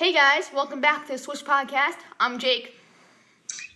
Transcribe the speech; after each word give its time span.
Hey 0.00 0.16
guys, 0.16 0.48
welcome 0.48 0.80
back 0.80 1.04
to 1.04 1.12
the 1.12 1.20
Swish 1.20 1.44
Podcast. 1.44 2.00
I'm 2.16 2.40
Jake. 2.40 2.72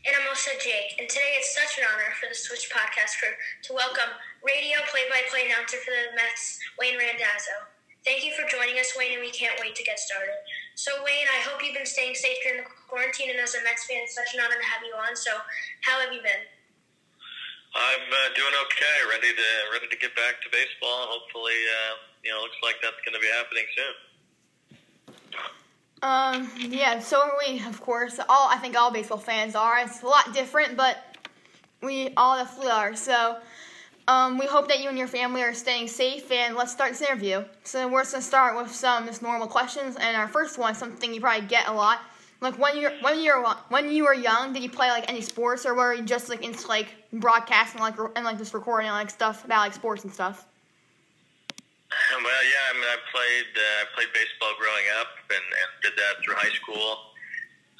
And 0.08 0.17
I'm 0.17 0.24
also 0.32 0.56
Jake. 0.56 0.96
And 0.96 1.04
today 1.04 1.36
it's 1.36 1.52
such 1.52 1.76
an 1.76 1.84
honor 1.84 2.16
for 2.16 2.32
the 2.32 2.38
Swish 2.40 2.64
Podcast 2.72 3.20
crew 3.20 3.36
to 3.68 3.76
welcome 3.76 4.08
radio 4.41 4.81
play-by-play 4.89 5.52
announcer 5.52 5.76
for 5.84 5.92
the 5.92 6.17
Mets, 6.17 6.57
Wayne 6.81 6.97
Randazzo. 6.97 7.68
Thank 8.09 8.25
you 8.25 8.32
for 8.32 8.48
joining 8.48 8.80
us, 8.80 8.96
Wayne, 8.96 9.12
and 9.12 9.21
we 9.21 9.37
can't 9.37 9.52
wait 9.61 9.77
to 9.77 9.84
get 9.84 10.00
started. 10.00 10.32
So, 10.80 10.96
Wayne, 11.05 11.29
I 11.29 11.45
hope 11.45 11.60
you've 11.60 11.76
been 11.76 11.84
staying 11.84 12.16
safe 12.16 12.41
during 12.41 12.64
the 12.64 12.72
quarantine, 12.88 13.29
and 13.29 13.36
as 13.45 13.52
a 13.52 13.61
Mets 13.61 13.84
fan, 13.84 14.00
it's 14.09 14.16
such 14.16 14.32
an 14.32 14.41
honor 14.41 14.56
to 14.56 14.64
have 14.64 14.80
you 14.80 14.96
on. 14.96 15.12
So, 15.12 15.29
how 15.84 16.00
have 16.00 16.09
you 16.09 16.25
been? 16.25 16.48
I'm 17.77 18.09
uh, 18.09 18.32
doing 18.32 18.56
okay, 18.72 18.96
ready 19.12 19.29
to 19.29 19.48
ready 19.77 19.93
to 19.93 19.98
get 20.00 20.16
back 20.16 20.41
to 20.41 20.48
baseball, 20.48 21.04
and 21.04 21.20
hopefully, 21.20 21.61
uh, 21.68 22.00
you 22.25 22.32
know, 22.32 22.41
looks 22.41 22.56
like 22.64 22.80
that's 22.80 22.96
going 23.04 23.12
to 23.12 23.20
be 23.20 23.29
happening 23.29 23.68
soon. 23.77 23.93
Um, 26.05 26.50
yeah, 26.59 26.98
so 26.98 27.23
are 27.23 27.32
we, 27.39 27.64
of 27.64 27.81
course. 27.81 28.21
All 28.29 28.50
I 28.50 28.58
think 28.58 28.76
all 28.76 28.93
baseball 28.93 29.17
fans 29.17 29.54
are. 29.54 29.79
It's 29.79 30.03
a 30.03 30.07
lot 30.07 30.35
different, 30.35 30.76
but 30.76 30.99
we 31.82 32.12
all 32.15 32.37
definitely 32.37 32.71
are. 32.71 32.95
So, 32.95 33.39
um, 34.07 34.37
we 34.37 34.45
hope 34.45 34.69
that 34.69 34.83
you 34.83 34.91
and 34.91 34.98
your 34.98 35.07
family 35.07 35.43
are 35.43 35.55
staying 35.55 35.89
safe. 35.89 36.31
And 36.31 36.57
let's 36.57 36.73
start 36.73 36.91
this 36.91 37.01
interview. 37.01 37.43
So 37.62 37.89
we're 37.89 38.03
just 38.03 38.12
gonna 38.12 38.23
start 38.23 38.55
with 38.55 38.71
some 38.71 39.07
just 39.07 39.23
normal 39.23 39.47
questions. 39.47 39.97
And 39.98 40.15
our 40.15 40.29
first 40.29 40.59
one, 40.59 40.75
something 40.75 41.15
you 41.15 41.23
probably 41.23 41.48
get 41.48 41.69
a 41.69 41.73
lot. 41.73 42.01
Like 42.43 42.59
when 42.59 42.77
you're 42.77 42.93
when 43.01 43.23
you're 43.23 43.43
when 43.71 43.91
you 43.91 44.05
were 44.05 44.12
young, 44.12 44.53
did 44.53 44.62
you 44.62 44.69
play 44.69 44.91
like 44.91 45.09
any 45.09 45.23
sports, 45.23 45.65
or 45.65 45.73
were 45.73 45.95
you 45.95 46.03
just 46.03 46.29
like 46.29 46.45
into 46.45 46.69
like 46.69 46.89
broadcasting, 47.15 47.81
like 47.81 47.95
and 48.15 48.27
like 48.27 48.37
just 48.37 48.53
recording 48.53 48.91
like 48.91 49.09
stuff 49.09 49.47
about 49.47 49.61
like 49.61 49.73
sports 49.73 50.05
and 50.05 50.12
stuff? 50.12 50.47
Well, 52.24 52.45
yeah, 52.48 52.73
I 52.73 52.73
mean, 52.73 52.88
I 52.88 52.96
played 53.12 53.52
uh, 53.52 53.84
I 53.84 53.87
played 53.92 54.09
baseball 54.16 54.56
growing 54.56 54.88
up, 54.96 55.12
and, 55.28 55.45
and 55.45 55.69
did 55.84 55.92
that 55.92 56.24
through 56.24 56.41
high 56.41 56.56
school. 56.56 57.12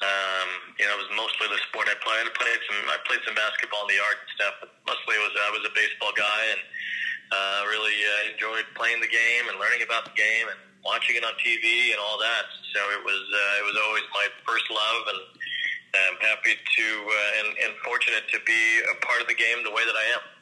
Um, 0.05 0.49
you 0.77 0.85
know, 0.85 0.93
it 0.93 1.01
was 1.01 1.09
mostly 1.17 1.49
the 1.49 1.57
sport 1.65 1.89
I 1.89 1.97
played. 1.97 2.29
I 2.29 2.33
played 2.37 2.61
some 2.69 2.81
I 2.93 3.01
played 3.09 3.25
some 3.25 3.33
basketball 3.33 3.89
in 3.89 3.97
the 3.97 3.99
yard 4.05 4.21
and 4.21 4.29
stuff, 4.37 4.53
but 4.61 4.69
mostly 4.85 5.17
it 5.17 5.23
was 5.25 5.33
I 5.33 5.49
was 5.49 5.65
a 5.65 5.73
baseball 5.73 6.13
guy, 6.13 6.41
and 6.53 6.61
uh, 7.33 7.59
really 7.73 7.97
uh, 7.97 8.37
enjoyed 8.37 8.69
playing 8.77 9.01
the 9.01 9.09
game 9.09 9.49
and 9.49 9.57
learning 9.57 9.81
about 9.81 10.05
the 10.05 10.13
game 10.13 10.45
and 10.45 10.61
watching 10.85 11.17
it 11.17 11.25
on 11.25 11.33
TV 11.41 11.89
and 11.89 11.97
all 11.97 12.21
that. 12.21 12.45
So 12.69 12.85
it 12.93 13.01
was 13.01 13.25
uh, 13.25 13.61
it 13.61 13.65
was 13.65 13.81
always 13.81 14.05
my 14.13 14.29
first 14.45 14.69
love, 14.69 15.01
and 15.09 15.21
I'm 16.05 16.21
happy 16.21 16.53
to 16.53 16.87
uh, 17.01 17.39
and, 17.41 17.49
and 17.65 17.71
fortunate 17.81 18.29
to 18.29 18.37
be 18.45 18.61
a 18.93 18.95
part 19.01 19.25
of 19.25 19.27
the 19.31 19.37
game 19.41 19.65
the 19.65 19.73
way 19.73 19.89
that 19.89 19.97
I 19.97 20.05
am. 20.21 20.34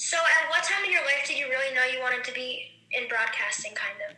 So, 0.00 0.16
at 0.16 0.48
what 0.48 0.64
time 0.64 0.80
in 0.88 0.96
your 0.96 1.04
life 1.04 1.28
did 1.28 1.36
you 1.36 1.44
really 1.52 1.76
know 1.76 1.84
you 1.84 2.00
wanted 2.00 2.24
to 2.24 2.32
be 2.32 2.72
in 2.96 3.04
broadcasting, 3.12 3.76
kind 3.76 4.00
of? 4.08 4.16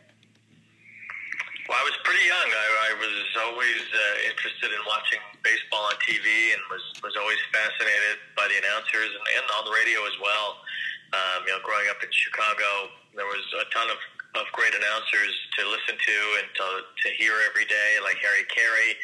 Well, 1.67 1.75
I 1.75 1.83
was 1.83 1.91
pretty 2.07 2.23
young. 2.23 2.47
I, 2.55 2.67
I 2.87 2.91
was 3.03 3.19
always 3.43 3.83
uh, 3.91 4.31
interested 4.31 4.71
in 4.71 4.79
watching 4.87 5.19
baseball 5.43 5.91
on 5.91 5.99
TV, 5.99 6.55
and 6.55 6.63
was 6.71 6.79
was 7.03 7.19
always 7.19 7.35
fascinated 7.51 8.15
by 8.31 8.47
the 8.47 8.63
announcers 8.63 9.11
and, 9.11 9.25
and 9.35 9.43
on 9.59 9.67
the 9.67 9.75
radio 9.75 9.99
as 10.07 10.15
well. 10.23 10.63
Um, 11.11 11.43
you 11.43 11.51
know, 11.51 11.59
growing 11.67 11.91
up 11.91 11.99
in 11.99 12.07
Chicago, 12.15 12.87
there 13.11 13.27
was 13.27 13.43
a 13.59 13.67
ton 13.75 13.91
of, 13.91 13.99
of 14.39 14.47
great 14.55 14.71
announcers 14.71 15.35
to 15.59 15.67
listen 15.67 15.99
to 15.99 16.17
and 16.39 16.47
to, 16.63 16.65
to 16.87 17.07
hear 17.19 17.35
every 17.51 17.67
day, 17.67 17.99
like 17.99 18.15
Harry 18.23 18.47
Caray 18.47 18.95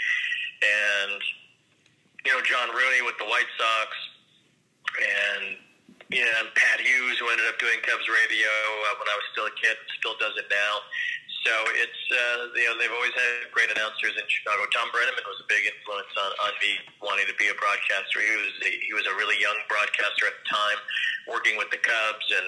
and 0.63 1.19
you 2.23 2.31
know 2.31 2.39
John 2.47 2.71
Rooney 2.71 3.03
with 3.03 3.19
the 3.19 3.27
White 3.27 3.51
Sox, 3.59 3.91
and 4.95 5.59
yeah, 6.09 6.41
Pat 6.57 6.81
Hughes, 6.81 7.21
who 7.21 7.29
ended 7.29 7.45
up 7.45 7.61
doing 7.61 7.77
Cubs 7.85 8.09
radio 8.09 8.49
uh, 8.49 8.97
when 8.97 9.05
I 9.05 9.15
was 9.17 9.27
still 9.29 9.45
a 9.45 9.53
kid, 9.53 9.77
still 10.01 10.17
does 10.17 10.33
it 10.41 10.49
now. 10.49 10.81
So 11.45 11.53
it's 11.77 12.03
uh, 12.11 12.51
you 12.57 12.67
know 12.67 12.75
they've 12.81 12.91
always 12.91 13.15
had 13.15 13.47
great 13.53 13.69
announcers 13.71 14.17
in 14.17 14.25
Chicago. 14.27 14.65
Thom 14.73 14.89
Brennaman 14.91 15.23
was 15.23 15.39
a 15.39 15.47
big 15.47 15.63
influence 15.69 16.11
on, 16.17 16.31
on 16.49 16.51
me 16.59 16.81
wanting 16.99 17.29
to 17.31 17.37
be 17.37 17.47
a 17.47 17.55
broadcaster. 17.55 18.19
He 18.19 18.33
was 18.35 18.53
he 18.65 18.91
was 18.91 19.05
a 19.07 19.15
really 19.15 19.37
young 19.39 19.55
broadcaster 19.71 20.27
at 20.27 20.35
the 20.35 20.45
time, 20.49 20.79
working 21.29 21.55
with 21.55 21.71
the 21.71 21.79
Cubs, 21.79 22.27
and 22.33 22.47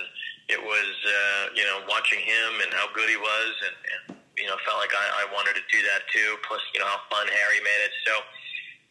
it 0.51 0.59
was 0.59 0.91
uh, 1.07 1.55
you 1.55 1.63
know 1.63 1.85
watching 1.88 2.19
him 2.19 2.66
and 2.66 2.73
how 2.75 2.89
good 2.91 3.07
he 3.07 3.16
was, 3.16 3.53
and, 3.63 3.78
and 3.93 4.01
you 4.41 4.49
know 4.49 4.57
felt 4.67 4.81
like 4.81 4.91
I, 4.91 5.23
I 5.23 5.25
wanted 5.31 5.55
to 5.55 5.63
do 5.72 5.79
that 5.88 6.03
too. 6.11 6.35
Plus 6.43 6.59
you 6.75 6.83
know 6.83 6.89
how 6.89 6.99
fun 7.07 7.29
Harry 7.29 7.61
made 7.63 7.81
it. 7.88 7.93
So 8.03 8.13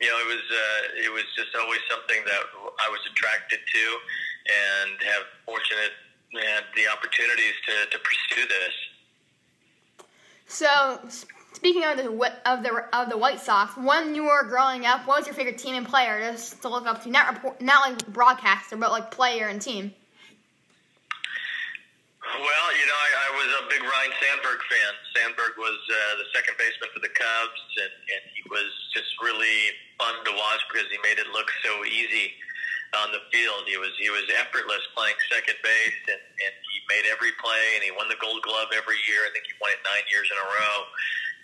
you 0.00 0.08
know 0.08 0.16
it 0.16 0.28
was 0.32 0.44
uh, 0.48 0.81
it 1.04 1.10
was 1.12 1.28
just 1.37 1.52
always 1.58 1.82
something 1.92 2.25
that 2.25 2.42
I 2.81 2.88
was 2.88 3.02
attracted 3.10 3.60
to 3.60 3.84
and 4.46 5.02
have 5.02 5.24
fortunate 5.44 5.92
had 6.38 6.64
the 6.76 6.86
opportunities 6.86 7.54
to, 7.66 7.90
to 7.90 7.98
pursue 7.98 8.46
this. 8.46 8.74
So, 10.46 11.00
speaking 11.52 11.84
of 11.84 11.96
the 11.96 12.10
of 12.46 12.62
the 12.62 12.84
of 12.92 13.10
the 13.10 13.18
White 13.18 13.40
Sox, 13.40 13.76
when 13.76 14.14
you 14.14 14.24
were 14.24 14.44
growing 14.44 14.86
up, 14.86 15.06
what 15.06 15.18
was 15.18 15.26
your 15.26 15.34
favorite 15.34 15.58
team 15.58 15.74
and 15.74 15.86
player 15.86 16.20
just 16.20 16.62
to 16.62 16.68
look 16.68 16.86
up 16.86 17.02
to? 17.04 17.10
Not 17.10 17.34
report, 17.34 17.60
not 17.60 17.88
like 17.88 18.06
broadcaster, 18.08 18.76
but 18.76 18.90
like 18.90 19.10
player 19.10 19.48
and 19.48 19.60
team. 19.60 19.94
Well, 22.20 22.68
you 22.78 22.86
know, 22.86 22.94
I, 22.94 23.10
I 23.26 23.30
was 23.34 23.48
a 23.58 23.62
big 23.66 23.82
Ryne 23.82 24.14
Sandberg 24.22 24.60
fan. 24.70 24.92
Sandberg 25.16 25.58
was 25.58 25.78
uh, 25.90 26.22
the 26.22 26.26
second 26.30 26.54
baseman 26.58 26.90
for 26.94 27.00
the 27.00 27.10
Cubs, 27.10 27.62
and, 27.74 27.90
and 27.90 28.22
he 28.30 28.42
was 28.46 28.70
just 28.94 29.10
really 29.18 29.74
fun 29.98 30.14
to 30.14 30.32
watch 30.38 30.62
because 30.70 30.86
he 30.94 30.98
made 31.02 31.18
it 31.18 31.26
look 31.34 31.50
so 31.64 31.82
easy 31.86 32.38
on 32.98 33.14
the 33.14 33.22
field. 33.30 33.66
He 33.70 33.78
was 33.78 33.94
he 33.98 34.10
was 34.10 34.26
effortless 34.34 34.82
playing 34.98 35.14
second 35.30 35.58
base, 35.62 36.00
and, 36.10 36.18
and 36.18 36.52
he 36.66 36.76
made 36.90 37.06
every 37.06 37.30
play, 37.38 37.78
and 37.78 37.82
he 37.86 37.94
won 37.94 38.10
the 38.10 38.18
Gold 38.18 38.42
Glove 38.42 38.74
every 38.74 38.98
year. 39.06 39.22
I 39.26 39.30
think 39.30 39.46
he 39.46 39.54
won 39.62 39.70
it 39.70 39.80
nine 39.86 40.02
years 40.10 40.26
in 40.26 40.36
a 40.38 40.46
row. 40.46 40.76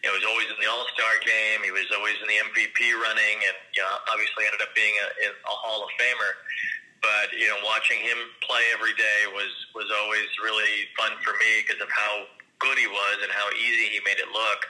He 0.02 0.10
was 0.10 0.26
always 0.26 0.46
in 0.50 0.58
the 0.58 0.68
All 0.68 0.86
Star 0.94 1.14
game. 1.22 1.62
He 1.62 1.74
was 1.74 1.86
always 1.94 2.18
in 2.18 2.26
the 2.26 2.38
MVP 2.50 2.78
running, 2.98 3.36
and 3.46 3.56
you 3.74 3.82
know, 3.82 3.94
obviously 4.10 4.46
ended 4.46 4.62
up 4.62 4.74
being 4.74 4.94
a, 5.02 5.30
a 5.30 5.54
Hall 5.54 5.86
of 5.86 5.90
Famer. 5.98 6.32
But 6.98 7.30
you 7.34 7.46
know, 7.46 7.62
watching 7.62 8.02
him 8.02 8.18
play 8.42 8.62
every 8.74 8.94
day 8.98 9.30
was 9.30 9.52
was 9.74 9.86
always 10.02 10.26
really 10.42 10.90
fun 10.98 11.14
for 11.22 11.38
me 11.38 11.62
because 11.62 11.78
of 11.78 11.90
how 11.90 12.26
good 12.58 12.78
he 12.80 12.88
was 12.88 13.16
and 13.22 13.30
how 13.30 13.46
easy 13.54 13.94
he 13.94 14.00
made 14.02 14.18
it 14.18 14.30
look. 14.34 14.60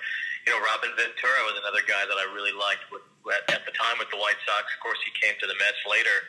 You 0.45 0.55
know, 0.55 0.63
Robin 0.63 0.95
Ventura 0.95 1.41
was 1.43 1.59
another 1.59 1.83
guy 1.89 2.07
that 2.07 2.15
I 2.15 2.27
really 2.31 2.55
liked 2.55 2.87
with, 2.95 3.03
at, 3.35 3.43
at 3.51 3.63
the 3.67 3.75
time 3.75 3.99
with 3.99 4.07
the 4.15 4.19
White 4.19 4.39
Sox. 4.47 4.71
Of 4.71 4.79
course, 4.79 4.99
he 5.03 5.11
came 5.19 5.35
to 5.43 5.47
the 5.51 5.59
Mets 5.59 5.83
later 5.91 6.23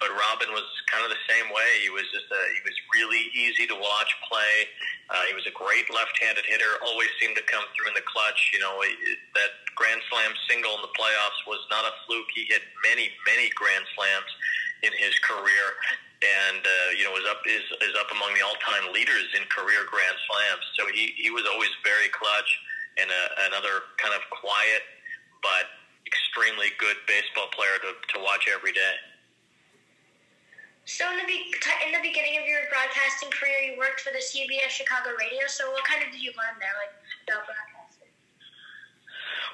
but 0.00 0.08
Robin 0.16 0.48
was 0.56 0.64
kind 0.88 1.04
of 1.04 1.12
the 1.12 1.22
same 1.28 1.52
way. 1.52 1.70
He 1.84 1.92
was 1.92 2.08
just 2.08 2.26
a, 2.32 2.42
he 2.56 2.60
was 2.64 2.76
really 2.96 3.28
easy 3.36 3.68
to 3.68 3.76
watch 3.76 4.10
play. 4.24 4.66
Uh, 5.12 5.28
he 5.28 5.36
was 5.36 5.44
a 5.44 5.52
great 5.52 5.86
left-handed 5.92 6.48
hitter. 6.48 6.80
Always 6.80 7.12
seemed 7.20 7.36
to 7.36 7.44
come 7.44 7.62
through 7.76 7.92
in 7.92 7.96
the 7.96 8.06
clutch. 8.08 8.50
You 8.56 8.64
know 8.64 8.80
that 8.80 9.50
grand 9.76 10.00
slam 10.08 10.32
single 10.48 10.72
in 10.80 10.82
the 10.82 10.94
playoffs 10.96 11.40
was 11.44 11.60
not 11.68 11.84
a 11.84 11.92
fluke. 12.08 12.32
He 12.32 12.48
hit 12.48 12.64
many 12.80 13.12
many 13.28 13.52
grand 13.52 13.84
slams 13.92 14.32
in 14.80 14.92
his 14.96 15.12
career, 15.20 15.66
and 16.24 16.64
uh, 16.64 16.96
you 16.96 17.04
know 17.04 17.12
was 17.12 17.28
up 17.28 17.44
is 17.44 17.64
is 17.84 17.92
up 18.00 18.08
among 18.08 18.32
the 18.32 18.40
all-time 18.40 18.88
leaders 18.96 19.28
in 19.36 19.44
career 19.52 19.84
grand 19.84 20.16
slams. 20.24 20.64
So 20.80 20.88
he 20.88 21.12
he 21.20 21.28
was 21.28 21.44
always 21.44 21.70
very 21.84 22.08
clutch 22.16 22.50
and 22.96 23.12
a, 23.12 23.22
another 23.52 23.84
kind 24.00 24.16
of 24.16 24.24
quiet 24.32 24.82
but 25.44 25.68
extremely 26.08 26.72
good 26.80 26.96
baseball 27.04 27.52
player 27.52 27.76
to 27.84 27.92
to 28.16 28.16
watch 28.24 28.48
every 28.48 28.72
day. 28.72 28.96
So 30.90 31.06
in 31.06 31.22
the 31.22 31.28
be- 31.30 31.46
in 31.86 31.94
the 31.94 32.02
beginning 32.02 32.34
of 32.34 32.50
your 32.50 32.66
broadcasting 32.66 33.30
career, 33.30 33.62
you 33.62 33.78
worked 33.78 34.02
for 34.02 34.10
the 34.10 34.18
CBS 34.18 34.74
Chicago 34.74 35.14
radio. 35.14 35.46
So 35.46 35.70
what 35.70 35.86
kind 35.86 36.02
of 36.02 36.10
did 36.10 36.18
you 36.18 36.34
learn 36.34 36.58
there, 36.58 36.74
like 36.82 36.90
about 37.30 37.46
broadcasting? 37.46 38.10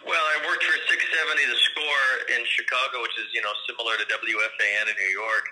Well, 0.08 0.25
I 0.32 0.41
worked 0.48 0.64
for 0.64 0.80
670 0.88 0.96
The 0.96 1.60
Score 1.69 2.08
in 2.32 2.41
Chicago, 2.56 3.04
which 3.04 3.12
is 3.20 3.28
you 3.36 3.44
know 3.44 3.52
similar 3.69 4.00
to 4.00 4.04
WFAN 4.08 4.88
in 4.88 4.96
New 4.96 5.12
York, 5.12 5.44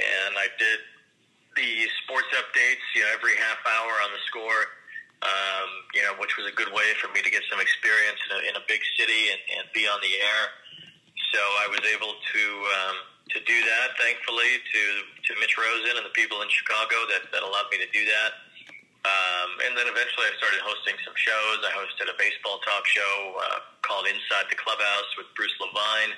and 0.00 0.40
I 0.40 0.48
did 0.56 0.80
the 1.52 1.84
sports 2.00 2.32
updates, 2.32 2.84
you 2.96 3.04
know, 3.04 3.12
every 3.12 3.36
half 3.36 3.60
hour 3.60 3.92
on 4.08 4.16
the 4.16 4.22
score. 4.32 4.72
Um, 5.20 5.68
you 5.92 6.04
know, 6.04 6.16
which 6.16 6.36
was 6.40 6.48
a 6.48 6.54
good 6.56 6.68
way 6.72 6.92
for 7.00 7.08
me 7.12 7.20
to 7.24 7.32
get 7.32 7.40
some 7.48 7.60
experience 7.60 8.20
in 8.28 8.30
a, 8.36 8.40
in 8.52 8.54
a 8.56 8.64
big 8.68 8.80
city 9.00 9.32
and, 9.32 9.40
and 9.60 9.64
be 9.72 9.88
on 9.88 10.00
the 10.00 10.12
air. 10.16 10.44
So 11.32 11.40
I 11.60 11.68
was 11.68 11.84
able 11.92 12.16
to. 12.16 12.42
Um, 12.72 12.96
to 13.30 13.38
do 13.42 13.58
that, 13.66 13.98
thankfully, 13.98 14.62
to, 14.62 14.82
to 15.26 15.32
Mitch 15.42 15.58
Rosen 15.58 15.98
and 15.98 16.06
the 16.06 16.14
people 16.14 16.42
in 16.42 16.48
Chicago 16.48 16.94
that, 17.10 17.26
that 17.34 17.42
allowed 17.42 17.66
me 17.74 17.82
to 17.82 17.90
do 17.90 18.02
that. 18.06 18.32
Um, 19.06 19.50
and 19.62 19.72
then 19.78 19.86
eventually 19.86 20.26
I 20.26 20.34
started 20.38 20.58
hosting 20.66 20.98
some 21.06 21.14
shows. 21.14 21.62
I 21.62 21.70
hosted 21.74 22.10
a 22.10 22.16
baseball 22.18 22.58
talk 22.66 22.82
show 22.86 23.14
uh, 23.38 23.62
called 23.86 24.10
Inside 24.10 24.50
the 24.50 24.58
Clubhouse 24.58 25.10
with 25.14 25.30
Bruce 25.38 25.54
Levine. 25.62 26.14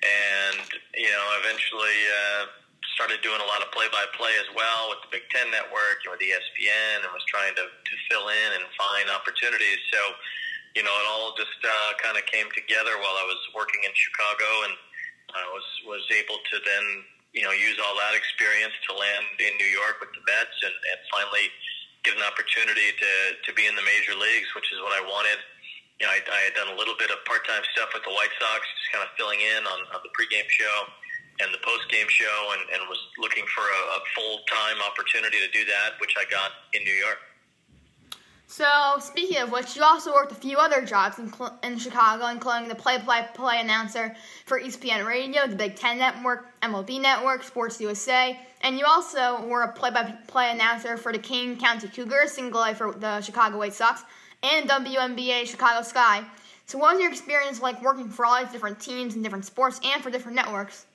And, 0.00 0.68
you 0.96 1.12
know, 1.12 1.24
eventually 1.44 1.98
uh, 2.08 2.52
started 2.96 3.20
doing 3.20 3.40
a 3.40 3.48
lot 3.48 3.60
of 3.60 3.68
play-by-play 3.72 4.32
as 4.40 4.48
well 4.56 4.92
with 4.92 5.04
the 5.04 5.10
Big 5.12 5.28
Ten 5.28 5.48
Network 5.52 6.04
and 6.08 6.16
with 6.16 6.24
ESPN 6.24 7.04
and 7.04 7.12
was 7.12 7.24
trying 7.28 7.52
to, 7.56 7.68
to 7.68 7.94
fill 8.08 8.32
in 8.32 8.48
and 8.60 8.64
find 8.76 9.12
opportunities. 9.12 9.80
So, 9.92 10.00
you 10.72 10.84
know, 10.84 10.92
it 10.92 11.06
all 11.08 11.36
just 11.36 11.60
uh, 11.64 11.96
kind 12.00 12.16
of 12.16 12.24
came 12.28 12.48
together 12.56 12.96
while 13.00 13.16
I 13.16 13.24
was 13.28 13.40
working 13.52 13.84
in 13.84 13.92
Chicago 13.92 14.68
and– 14.68 14.76
I 15.36 15.44
was 15.52 15.66
was 15.84 16.04
able 16.14 16.38
to 16.38 16.56
then 16.64 16.84
you 17.36 17.44
know 17.44 17.52
use 17.52 17.76
all 17.84 17.94
that 18.00 18.16
experience 18.16 18.72
to 18.88 18.96
land 18.96 19.28
in 19.38 19.52
New 19.60 19.68
York 19.68 20.00
with 20.00 20.10
the 20.16 20.24
Mets 20.24 20.56
and, 20.64 20.72
and 20.72 20.98
finally 21.12 21.52
get 22.02 22.16
an 22.16 22.24
opportunity 22.24 22.96
to 22.96 23.12
to 23.44 23.50
be 23.52 23.68
in 23.68 23.76
the 23.76 23.84
major 23.84 24.16
leagues, 24.16 24.48
which 24.56 24.72
is 24.72 24.80
what 24.80 24.96
I 24.96 25.04
wanted. 25.04 25.38
you 26.00 26.04
know, 26.06 26.12
I, 26.12 26.20
I 26.20 26.40
had 26.48 26.54
done 26.56 26.68
a 26.72 26.76
little 26.76 26.96
bit 27.00 27.08
of 27.08 27.20
part-time 27.24 27.64
stuff 27.72 27.92
with 27.96 28.04
the 28.04 28.12
White 28.12 28.32
Sox, 28.36 28.60
just 28.64 28.88
kind 28.92 29.04
of 29.04 29.10
filling 29.16 29.40
in 29.40 29.64
on, 29.64 29.78
on 29.96 30.00
the 30.04 30.12
pregame 30.12 30.48
show 30.48 30.76
and 31.40 31.52
the 31.52 31.60
postgame 31.60 32.08
show, 32.08 32.38
and, 32.56 32.62
and 32.72 32.80
was 32.88 33.00
looking 33.20 33.44
for 33.52 33.60
a, 33.60 33.80
a 33.96 34.00
full-time 34.16 34.80
opportunity 34.80 35.36
to 35.36 35.50
do 35.52 35.68
that, 35.68 36.00
which 36.00 36.16
I 36.16 36.24
got 36.32 36.48
in 36.72 36.80
New 36.84 36.96
York. 36.96 37.20
So, 38.48 38.64
speaking 39.00 39.38
of 39.38 39.50
which, 39.50 39.74
you 39.74 39.82
also 39.82 40.14
worked 40.14 40.30
a 40.30 40.36
few 40.36 40.56
other 40.56 40.80
jobs 40.86 41.18
in, 41.18 41.32
in 41.64 41.78
Chicago, 41.78 42.26
including 42.28 42.68
the 42.68 42.76
play-by-play 42.76 43.60
announcer 43.60 44.14
for 44.44 44.60
ESPN 44.60 45.04
Radio, 45.04 45.48
the 45.48 45.56
Big 45.56 45.74
Ten 45.74 45.98
Network, 45.98 46.46
MLB 46.60 47.00
Network, 47.00 47.42
Sports 47.42 47.80
USA, 47.80 48.38
and 48.62 48.78
you 48.78 48.84
also 48.86 49.44
were 49.46 49.62
a 49.62 49.72
play-by-play 49.72 50.52
announcer 50.52 50.96
for 50.96 51.12
the 51.12 51.18
Kane 51.18 51.58
County 51.58 51.88
Cougars, 51.88 52.32
single 52.32 52.62
A 52.62 52.72
for 52.72 52.92
the 52.92 53.20
Chicago 53.20 53.58
White 53.58 53.74
Sox, 53.74 54.02
and 54.44 54.70
WNBA 54.70 55.46
Chicago 55.46 55.82
Sky. 55.82 56.24
So, 56.66 56.78
what 56.78 56.94
was 56.94 57.02
your 57.02 57.10
experience 57.10 57.60
like 57.60 57.82
working 57.82 58.08
for 58.08 58.24
all 58.24 58.40
these 58.40 58.52
different 58.52 58.78
teams 58.78 59.16
and 59.16 59.24
different 59.24 59.44
sports 59.44 59.80
and 59.84 60.02
for 60.02 60.10
different 60.10 60.36
networks? 60.36 60.86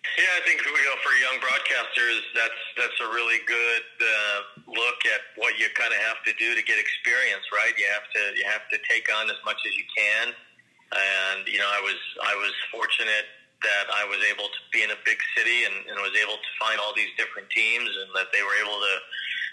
Yeah, 0.00 0.32
I 0.32 0.40
think 0.48 0.64
you 0.64 0.72
know 0.72 0.96
for 1.04 1.12
young 1.20 1.36
broadcasters, 1.44 2.24
that's 2.32 2.60
that's 2.80 2.98
a 3.04 3.08
really 3.12 3.36
good 3.44 3.84
uh, 4.00 4.38
look 4.64 5.00
at 5.04 5.20
what 5.36 5.60
you 5.60 5.68
kind 5.76 5.92
of 5.92 6.00
have 6.00 6.24
to 6.24 6.32
do 6.40 6.56
to 6.56 6.62
get 6.64 6.80
experience, 6.80 7.44
right? 7.52 7.76
You 7.76 7.84
have 7.92 8.08
to 8.16 8.22
you 8.32 8.48
have 8.48 8.64
to 8.72 8.80
take 8.88 9.12
on 9.12 9.28
as 9.28 9.36
much 9.44 9.60
as 9.68 9.76
you 9.76 9.84
can, 9.92 10.32
and 10.32 11.44
you 11.44 11.60
know 11.60 11.68
I 11.68 11.84
was 11.84 12.00
I 12.24 12.32
was 12.32 12.56
fortunate 12.72 13.28
that 13.60 13.92
I 13.92 14.08
was 14.08 14.24
able 14.24 14.48
to 14.48 14.60
be 14.72 14.80
in 14.80 14.88
a 14.88 15.00
big 15.04 15.20
city 15.36 15.68
and, 15.68 15.76
and 15.84 16.00
was 16.00 16.16
able 16.16 16.40
to 16.40 16.50
find 16.56 16.80
all 16.80 16.96
these 16.96 17.12
different 17.20 17.52
teams, 17.52 17.92
and 17.92 18.08
that 18.16 18.32
they 18.32 18.40
were 18.40 18.56
able 18.56 18.80
to 18.80 18.94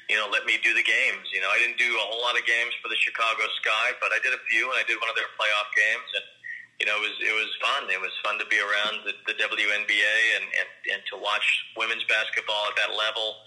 you 0.07 0.15
know 0.15 0.31
let 0.31 0.47
me 0.47 0.63
do 0.63 0.71
the 0.71 0.83
games. 0.87 1.27
You 1.35 1.43
know 1.43 1.51
I 1.51 1.59
didn't 1.59 1.75
do 1.75 1.91
a 1.91 2.05
whole 2.07 2.23
lot 2.23 2.39
of 2.39 2.47
games 2.47 2.71
for 2.79 2.87
the 2.87 2.99
Chicago 3.03 3.43
Sky, 3.59 3.99
but 3.99 4.15
I 4.15 4.23
did 4.23 4.31
a 4.31 4.39
few, 4.47 4.71
and 4.71 4.79
I 4.79 4.87
did 4.87 4.95
one 5.03 5.11
of 5.11 5.19
their 5.19 5.27
playoff 5.35 5.67
games 5.75 6.07
and 6.15 6.36
you 6.79 6.85
know, 6.85 6.93
it 6.93 7.03
was 7.03 7.17
it 7.17 7.33
was 7.33 7.49
fun. 7.57 7.89
It 7.89 7.97
was 7.97 8.13
fun 8.21 8.37
to 8.37 8.45
be 8.53 8.61
around 8.61 9.01
the, 9.01 9.13
the 9.25 9.33
WNBA 9.33 10.15
and, 10.37 10.45
and 10.45 10.69
and 10.93 11.01
to 11.09 11.17
watch 11.17 11.45
women's 11.73 12.05
basketball 12.05 12.69
at 12.69 12.77
that 12.77 12.93
level. 12.93 13.41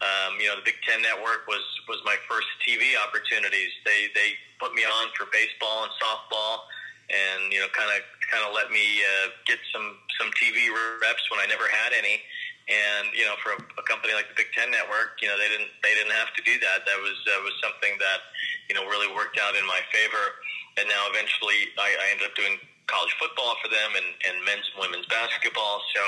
Um, 0.00 0.40
you 0.40 0.48
know, 0.48 0.56
the 0.56 0.64
Big 0.64 0.80
Ten 0.88 1.04
Network 1.04 1.44
was 1.44 1.60
was 1.84 2.00
my 2.08 2.16
first 2.24 2.48
TV 2.64 2.96
opportunities. 2.96 3.68
They 3.84 4.08
they 4.16 4.32
put 4.56 4.72
me 4.72 4.88
on 4.88 5.12
for 5.12 5.28
baseball 5.28 5.84
and 5.84 5.92
softball, 6.00 6.64
and 7.12 7.52
you 7.52 7.60
know, 7.60 7.68
kind 7.76 7.92
of 7.92 8.00
kind 8.32 8.40
of 8.48 8.56
let 8.56 8.72
me 8.72 9.04
uh, 9.04 9.36
get 9.44 9.60
some 9.76 10.00
some 10.16 10.32
TV 10.40 10.72
reps 11.04 11.28
when 11.28 11.36
I 11.36 11.46
never 11.52 11.68
had 11.68 11.92
any. 11.92 12.24
And 12.72 13.12
you 13.12 13.28
know, 13.28 13.36
for 13.44 13.52
a, 13.52 13.60
a 13.76 13.84
company 13.84 14.16
like 14.16 14.32
the 14.32 14.38
Big 14.40 14.48
Ten 14.56 14.72
Network, 14.72 15.20
you 15.20 15.28
know, 15.28 15.36
they 15.36 15.52
didn't 15.52 15.68
they 15.84 15.92
didn't 15.92 16.16
have 16.16 16.32
to 16.32 16.40
do 16.48 16.56
that. 16.64 16.88
That 16.88 16.96
was 17.04 17.20
that 17.28 17.44
was 17.44 17.52
something 17.60 17.92
that 18.00 18.24
you 18.72 18.74
know 18.78 18.88
really 18.88 19.12
worked 19.12 19.36
out 19.36 19.52
in 19.52 19.68
my 19.68 19.84
favor. 19.92 20.40
And 20.80 20.88
now 20.88 21.12
eventually, 21.12 21.68
I, 21.76 21.92
I 21.92 22.04
ended 22.14 22.30
up 22.30 22.34
doing 22.38 22.56
college 22.90 23.14
football 23.22 23.54
for 23.62 23.70
them 23.70 23.94
and, 23.94 24.08
and 24.26 24.42
men's 24.42 24.66
and 24.74 24.82
women's 24.82 25.06
basketball. 25.06 25.78
So 25.94 26.02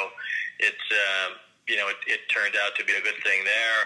it's, 0.58 0.86
uh, 0.90 1.38
you 1.70 1.78
know, 1.78 1.86
it, 1.86 2.02
it 2.10 2.26
turned 2.26 2.58
out 2.58 2.74
to 2.74 2.82
be 2.82 2.92
a 2.98 3.02
good 3.06 3.16
thing 3.22 3.46
there. 3.46 3.78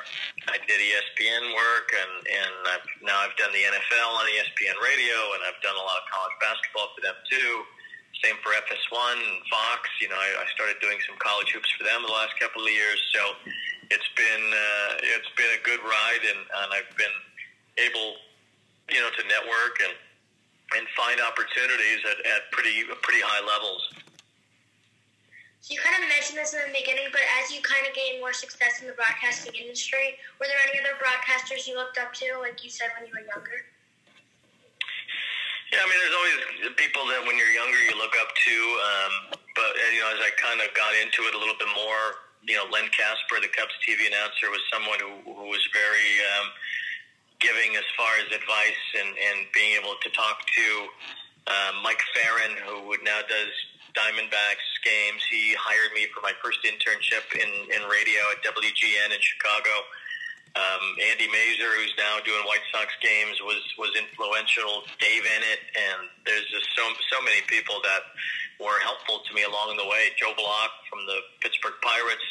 I 0.49 0.57
did 0.65 0.81
ESPN 0.81 1.53
work, 1.53 1.93
and 1.93 2.15
and 2.25 2.55
I've, 2.73 2.89
now 3.05 3.21
I've 3.21 3.37
done 3.37 3.53
the 3.53 3.69
NFL 3.69 4.11
on 4.17 4.25
ESPN 4.33 4.81
Radio, 4.81 5.37
and 5.37 5.45
I've 5.45 5.61
done 5.61 5.77
a 5.77 5.85
lot 5.85 6.01
of 6.01 6.07
college 6.09 6.37
basketball 6.41 6.89
for 6.97 7.05
them 7.05 7.17
too. 7.29 7.53
Same 8.25 8.41
for 8.41 8.57
FS1 8.57 9.21
and 9.21 9.45
Fox. 9.53 9.93
You 10.01 10.09
know, 10.09 10.17
I, 10.17 10.41
I 10.41 10.47
started 10.57 10.81
doing 10.81 10.97
some 11.05 11.21
college 11.21 11.53
hoops 11.53 11.69
for 11.77 11.85
them 11.85 12.01
the 12.01 12.17
last 12.17 12.33
couple 12.41 12.65
of 12.65 12.73
years. 12.73 12.97
So 13.13 13.21
it's 13.93 14.09
been 14.17 14.45
uh, 14.49 14.93
it's 15.13 15.29
been 15.37 15.53
a 15.53 15.61
good 15.61 15.85
ride, 15.85 16.25
and, 16.25 16.41
and 16.41 16.69
I've 16.73 16.91
been 16.97 17.17
able, 17.77 18.17
you 18.89 19.05
know, 19.05 19.13
to 19.13 19.23
network 19.29 19.85
and 19.85 19.93
and 20.75 20.83
find 20.99 21.21
opportunities 21.23 22.03
at, 22.03 22.19
at 22.27 22.51
pretty 22.51 22.83
pretty 23.03 23.23
high 23.23 23.45
levels. 23.45 23.87
So 25.63 25.75
you 25.75 25.83
kind 25.83 25.99
of 25.99 26.07
mentioned 26.07 26.39
this 26.39 26.55
in 26.55 26.63
the 26.63 26.75
beginning, 26.75 27.11
but 27.11 27.27
as 27.43 27.51
you 27.51 27.59
kind 27.59 27.83
of 27.87 27.91
gained 27.91 28.23
more 28.23 28.31
success 28.31 28.79
in 28.83 28.87
the 28.87 28.95
broadcasting 28.95 29.51
industry, 29.59 30.15
were 30.39 30.47
there 30.47 30.63
any 30.63 30.79
other 30.79 30.95
broadcasters 30.95 31.67
you 31.67 31.75
looked 31.75 31.99
up 31.99 32.15
to, 32.23 32.39
like 32.39 32.63
you 32.63 32.71
said 32.71 32.95
when 32.95 33.11
you 33.11 33.11
were 33.11 33.27
younger? 33.27 33.67
Yeah, 35.75 35.83
I 35.83 35.87
mean, 35.91 35.99
there's 35.99 36.15
always 36.15 36.39
people 36.79 37.03
that 37.11 37.27
when 37.27 37.35
you're 37.35 37.51
younger 37.51 37.83
you 37.83 37.99
look 37.99 38.15
up 38.23 38.31
to, 38.31 38.57
um, 38.79 39.13
but 39.59 39.75
you 39.91 39.99
know, 39.99 40.15
as 40.15 40.23
I 40.23 40.31
kind 40.39 40.63
of 40.63 40.71
got 40.79 40.95
into 41.03 41.27
it 41.27 41.35
a 41.35 41.39
little 41.43 41.59
bit 41.59 41.71
more, 41.75 42.23
you 42.47 42.55
know, 42.55 42.71
Len 42.71 42.87
Kasper, 42.95 43.43
the 43.43 43.51
Cubs 43.51 43.75
TV 43.83 44.07
announcer, 44.07 44.47
was 44.55 44.63
someone 44.71 45.03
who, 45.03 45.35
who 45.35 45.51
was 45.51 45.67
very 45.75 46.23
um, 46.39 46.47
giving 47.41 47.77
as 47.77 47.85
far 47.97 48.11
as 48.21 48.27
advice 48.33 48.85
and, 48.99 49.09
and 49.09 49.47
being 49.53 49.77
able 49.77 49.95
to 50.03 50.09
talk 50.11 50.41
to 50.45 50.67
uh, 51.47 51.73
Mike 51.83 52.03
Ferrin, 52.15 52.57
who 52.65 52.97
now 53.05 53.21
does 53.29 53.53
Diamondbacks 53.97 54.69
games. 54.85 55.25
He 55.31 55.57
hired 55.57 55.93
me 55.97 56.07
for 56.13 56.21
my 56.21 56.37
first 56.45 56.61
internship 56.69 57.25
in, 57.33 57.49
in 57.73 57.81
radio 57.89 58.21
at 58.37 58.45
WGN 58.45 59.09
in 59.09 59.21
Chicago. 59.25 59.73
Um, 60.57 60.85
Andy 61.13 61.29
Masur, 61.29 61.69
who's 61.77 61.93
now 62.01 62.17
doing 62.25 62.41
White 62.49 62.65
Sox 62.73 62.89
games, 63.05 63.37
was 63.45 63.61
was 63.77 63.93
influential. 63.93 64.89
Dave 64.97 65.25
Eanet, 65.25 65.61
and 65.77 66.09
there's 66.25 66.49
just 66.49 66.65
so 66.73 66.85
so 67.13 67.21
many 67.21 67.45
people 67.45 67.77
that 67.85 68.09
were 68.57 68.81
helpful 68.81 69.21
to 69.29 69.31
me 69.37 69.45
along 69.45 69.77
the 69.77 69.85
way. 69.85 70.17
Joe 70.17 70.33
Block 70.33 70.73
from 70.89 71.05
the 71.05 71.21
Pittsburgh 71.45 71.77
Pirates 71.85 72.29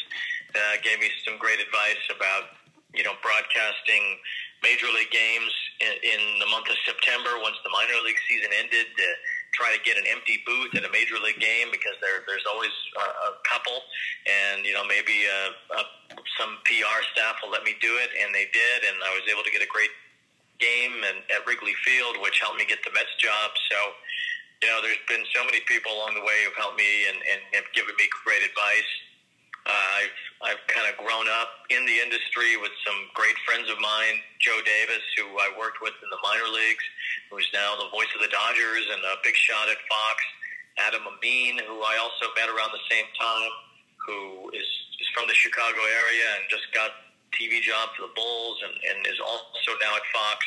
uh, 0.57 0.81
gave 0.81 0.97
me 0.97 1.13
some 1.21 1.37
great 1.37 1.61
advice 1.61 2.01
about 2.09 2.57
you 2.97 3.05
know 3.05 3.13
broadcasting 3.21 4.17
major 4.65 4.89
league 4.89 5.13
games 5.13 5.53
in, 5.77 5.93
in 6.01 6.21
the 6.41 6.49
month 6.49 6.65
of 6.65 6.77
September 6.89 7.37
once 7.37 7.53
the 7.61 7.69
minor 7.69 8.01
league 8.01 8.17
season 8.25 8.49
ended 8.57 8.89
to 8.97 9.07
try 9.53 9.69
to 9.69 9.79
get 9.85 9.95
an 9.95 10.09
empty 10.09 10.41
booth 10.41 10.73
at 10.73 10.83
a 10.83 10.91
major 10.91 11.21
league 11.21 11.37
game 11.37 11.69
because 11.69 11.93
there 12.01 12.25
there's 12.25 12.43
always 12.49 12.73
a, 12.97 13.05
a 13.29 13.31
couple. 13.45 13.77
And 14.25 14.65
you 14.65 14.73
know 14.73 14.81
maybe 14.89 15.29
uh, 15.29 15.77
uh, 15.77 15.87
some 16.41 16.57
PR 16.65 16.99
staff 17.13 17.45
will 17.45 17.53
let 17.53 17.61
me 17.61 17.77
do 17.77 17.93
it 18.01 18.09
and 18.17 18.33
they 18.33 18.49
did 18.49 18.79
and 18.89 18.97
I 19.05 19.13
was 19.13 19.29
able 19.29 19.45
to 19.45 19.53
get 19.53 19.61
a 19.61 19.69
great 19.69 19.93
game 20.57 21.05
and 21.05 21.21
at 21.29 21.45
Wrigley 21.45 21.77
Field 21.85 22.17
which 22.25 22.41
helped 22.41 22.57
me 22.57 22.65
get 22.65 22.81
the 22.81 22.91
Mets 22.97 23.13
job. 23.21 23.53
So 23.69 23.77
you 24.65 24.67
know 24.73 24.81
there's 24.81 25.05
been 25.05 25.23
so 25.29 25.45
many 25.45 25.61
people 25.69 25.93
along 25.93 26.17
the 26.17 26.25
way 26.25 26.41
who've 26.41 26.57
helped 26.57 26.81
me 26.81 27.05
and, 27.13 27.21
and 27.21 27.39
have 27.61 27.69
given 27.77 27.93
me 28.01 28.09
great 28.25 28.41
advice 28.41 28.91
uh, 29.65 29.71
I've 29.71 30.17
I've 30.45 30.63
kind 30.69 30.85
of 30.85 30.93
grown 31.01 31.25
up 31.41 31.65
in 31.73 31.81
the 31.89 31.97
industry 31.97 32.53
with 32.61 32.71
some 32.85 33.09
great 33.17 33.33
friends 33.49 33.65
of 33.65 33.81
mine, 33.81 34.21
Joe 34.37 34.61
Davis, 34.61 35.01
who 35.17 35.25
I 35.41 35.49
worked 35.57 35.81
with 35.81 35.97
in 36.05 36.09
the 36.13 36.21
minor 36.21 36.45
leagues, 36.53 36.85
who's 37.33 37.49
now 37.49 37.73
the 37.73 37.89
voice 37.89 38.09
of 38.13 38.21
the 38.21 38.29
Dodgers 38.29 38.85
and 38.93 39.01
a 39.01 39.17
big 39.25 39.33
shot 39.33 39.65
at 39.69 39.81
Fox. 39.89 40.21
Adam 40.77 41.07
Amin, 41.07 41.57
who 41.63 41.81
I 41.81 41.95
also 41.97 42.29
met 42.35 42.51
around 42.51 42.75
the 42.75 42.85
same 42.91 43.07
time, 43.15 43.51
who 43.95 44.51
is, 44.51 44.67
is 44.99 45.07
from 45.15 45.23
the 45.25 45.33
Chicago 45.33 45.79
area 45.79 46.27
and 46.35 46.43
just 46.51 46.67
got 46.75 46.91
TV 47.31 47.63
job 47.63 47.95
for 47.95 48.07
the 48.07 48.13
Bulls 48.15 48.59
and, 48.63 48.75
and 48.75 49.07
is 49.07 49.19
also 49.23 49.71
now 49.79 49.95
at 49.95 50.05
Fox. 50.11 50.43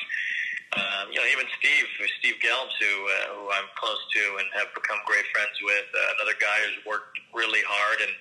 Um, 0.76 1.08
you 1.08 1.16
know, 1.16 1.24
even 1.32 1.48
Steve, 1.56 1.88
Steve 2.20 2.36
Gelbs, 2.44 2.76
who 2.76 2.92
uh, 3.08 3.40
who 3.40 3.42
I'm 3.56 3.72
close 3.80 3.96
to 3.96 4.22
and 4.36 4.46
have 4.52 4.68
become 4.76 5.00
great 5.08 5.24
friends 5.32 5.56
with, 5.64 5.88
uh, 5.96 6.12
another 6.20 6.36
guy 6.36 6.60
who's 6.60 6.84
worked 6.84 7.16
really 7.32 7.64
hard 7.64 8.04
and 8.04 8.12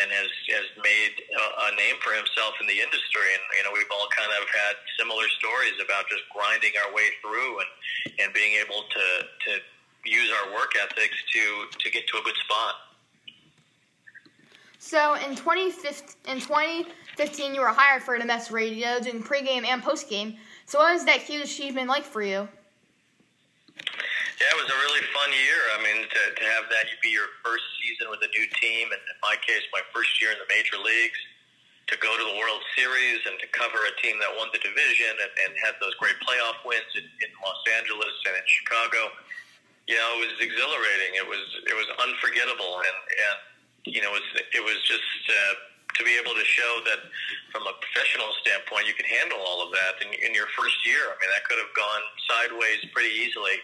and 0.00 0.08
has 0.08 0.32
has 0.56 0.68
made 0.80 1.12
a, 1.28 1.44
a 1.68 1.76
name 1.76 2.00
for 2.00 2.16
himself 2.16 2.56
in 2.56 2.64
the 2.64 2.80
industry. 2.80 3.28
And 3.36 3.44
you 3.52 3.62
know, 3.68 3.72
we've 3.76 3.90
all 3.92 4.08
kind 4.16 4.32
of 4.32 4.48
had 4.48 4.80
similar 4.96 5.28
stories 5.36 5.76
about 5.76 6.08
just 6.08 6.24
grinding 6.32 6.72
our 6.80 6.90
way 6.96 7.12
through 7.20 7.60
and 7.60 7.70
and 8.16 8.28
being 8.32 8.56
able 8.56 8.88
to 8.88 9.06
to 9.28 9.50
use 10.08 10.32
our 10.40 10.56
work 10.56 10.72
ethics 10.80 11.20
to 11.36 11.68
to 11.68 11.86
get 11.92 12.08
to 12.08 12.16
a 12.16 12.24
good 12.24 12.38
spot. 12.48 12.90
So 14.80 15.14
in 15.20 15.36
2015, 15.36 16.32
in 16.32 16.40
2015, 16.40 17.54
you 17.54 17.60
were 17.60 17.68
hired 17.68 18.02
for 18.02 18.16
Mets 18.24 18.50
Radio 18.50 18.98
doing 18.98 19.22
pregame 19.22 19.68
and 19.68 19.82
postgame. 19.82 20.38
So 20.70 20.78
what 20.78 20.94
was 20.94 21.02
that 21.10 21.26
huge 21.26 21.50
achievement 21.50 21.90
like 21.90 22.06
for 22.06 22.22
you? 22.22 22.46
Yeah, 24.38 24.54
it 24.54 24.58
was 24.62 24.70
a 24.70 24.78
really 24.86 25.02
fun 25.10 25.34
year. 25.34 25.60
I 25.74 25.82
mean, 25.82 26.06
to, 26.06 26.22
to 26.30 26.44
have 26.46 26.70
that 26.70 26.86
be 27.02 27.10
your 27.10 27.26
first 27.42 27.66
season 27.82 28.06
with 28.06 28.22
a 28.22 28.30
new 28.30 28.46
team, 28.62 28.86
and 28.94 29.02
in 29.02 29.18
my 29.18 29.34
case, 29.42 29.66
my 29.74 29.82
first 29.90 30.14
year 30.22 30.30
in 30.30 30.38
the 30.38 30.46
major 30.46 30.78
leagues, 30.78 31.18
to 31.90 31.98
go 31.98 32.14
to 32.14 32.22
the 32.22 32.38
World 32.38 32.62
Series 32.78 33.18
and 33.26 33.34
to 33.42 33.50
cover 33.50 33.82
a 33.82 33.94
team 33.98 34.14
that 34.22 34.30
won 34.38 34.46
the 34.54 34.62
division 34.62 35.10
and, 35.10 35.32
and 35.42 35.58
had 35.58 35.74
those 35.82 35.90
great 35.98 36.14
playoff 36.22 36.62
wins 36.62 36.86
in, 36.94 37.02
in 37.02 37.30
Los 37.42 37.58
Angeles 37.74 38.14
and 38.30 38.38
in 38.38 38.46
Chicago, 38.46 39.10
know, 39.98 40.22
it 40.22 40.30
was 40.30 40.38
exhilarating. 40.38 41.18
It 41.18 41.26
was 41.26 41.42
it 41.66 41.74
was 41.74 41.90
unforgettable, 41.98 42.78
and 42.78 42.98
and 43.10 43.36
you 43.90 44.06
know, 44.06 44.14
it 44.14 44.22
was 44.22 44.28
it 44.54 44.62
was 44.62 44.78
just. 44.86 45.18
Uh, 45.26 45.69
to 45.96 46.02
be 46.04 46.14
able 46.18 46.34
to 46.34 46.46
show 46.46 46.80
that 46.86 47.00
from 47.50 47.66
a 47.66 47.74
professional 47.82 48.30
standpoint, 48.44 48.86
you 48.86 48.94
can 48.94 49.06
handle 49.06 49.38
all 49.42 49.64
of 49.64 49.70
that 49.74 49.98
in, 50.04 50.10
in 50.22 50.34
your 50.34 50.46
first 50.54 50.78
year. 50.86 51.10
I 51.10 51.14
mean, 51.18 51.30
that 51.34 51.42
could 51.48 51.58
have 51.58 51.72
gone 51.74 52.02
sideways 52.28 52.80
pretty 52.94 53.10
easily, 53.10 53.58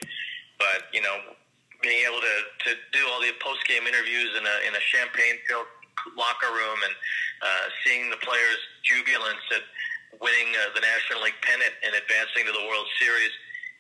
but 0.59 0.91
you 0.91 1.03
know, 1.03 1.37
being 1.83 2.03
able 2.09 2.21
to, 2.21 2.37
to 2.67 2.71
do 2.93 3.03
all 3.13 3.21
the 3.21 3.31
post 3.39 3.63
game 3.69 3.87
interviews 3.87 4.33
in 4.35 4.45
a 4.45 4.57
in 4.67 4.73
a 4.75 4.83
champagne 4.91 5.39
filled 5.47 5.69
locker 6.15 6.51
room 6.55 6.79
and 6.87 6.95
uh, 7.43 7.65
seeing 7.85 8.11
the 8.11 8.21
players' 8.23 8.63
jubilance 8.87 9.43
at 9.53 9.65
winning 10.23 10.49
uh, 10.57 10.73
the 10.73 10.81
National 10.81 11.25
League 11.27 11.37
pennant 11.43 11.75
and 11.85 11.93
advancing 11.93 12.47
to 12.49 12.53
the 12.55 12.65
World 12.71 12.89
Series, 12.97 13.33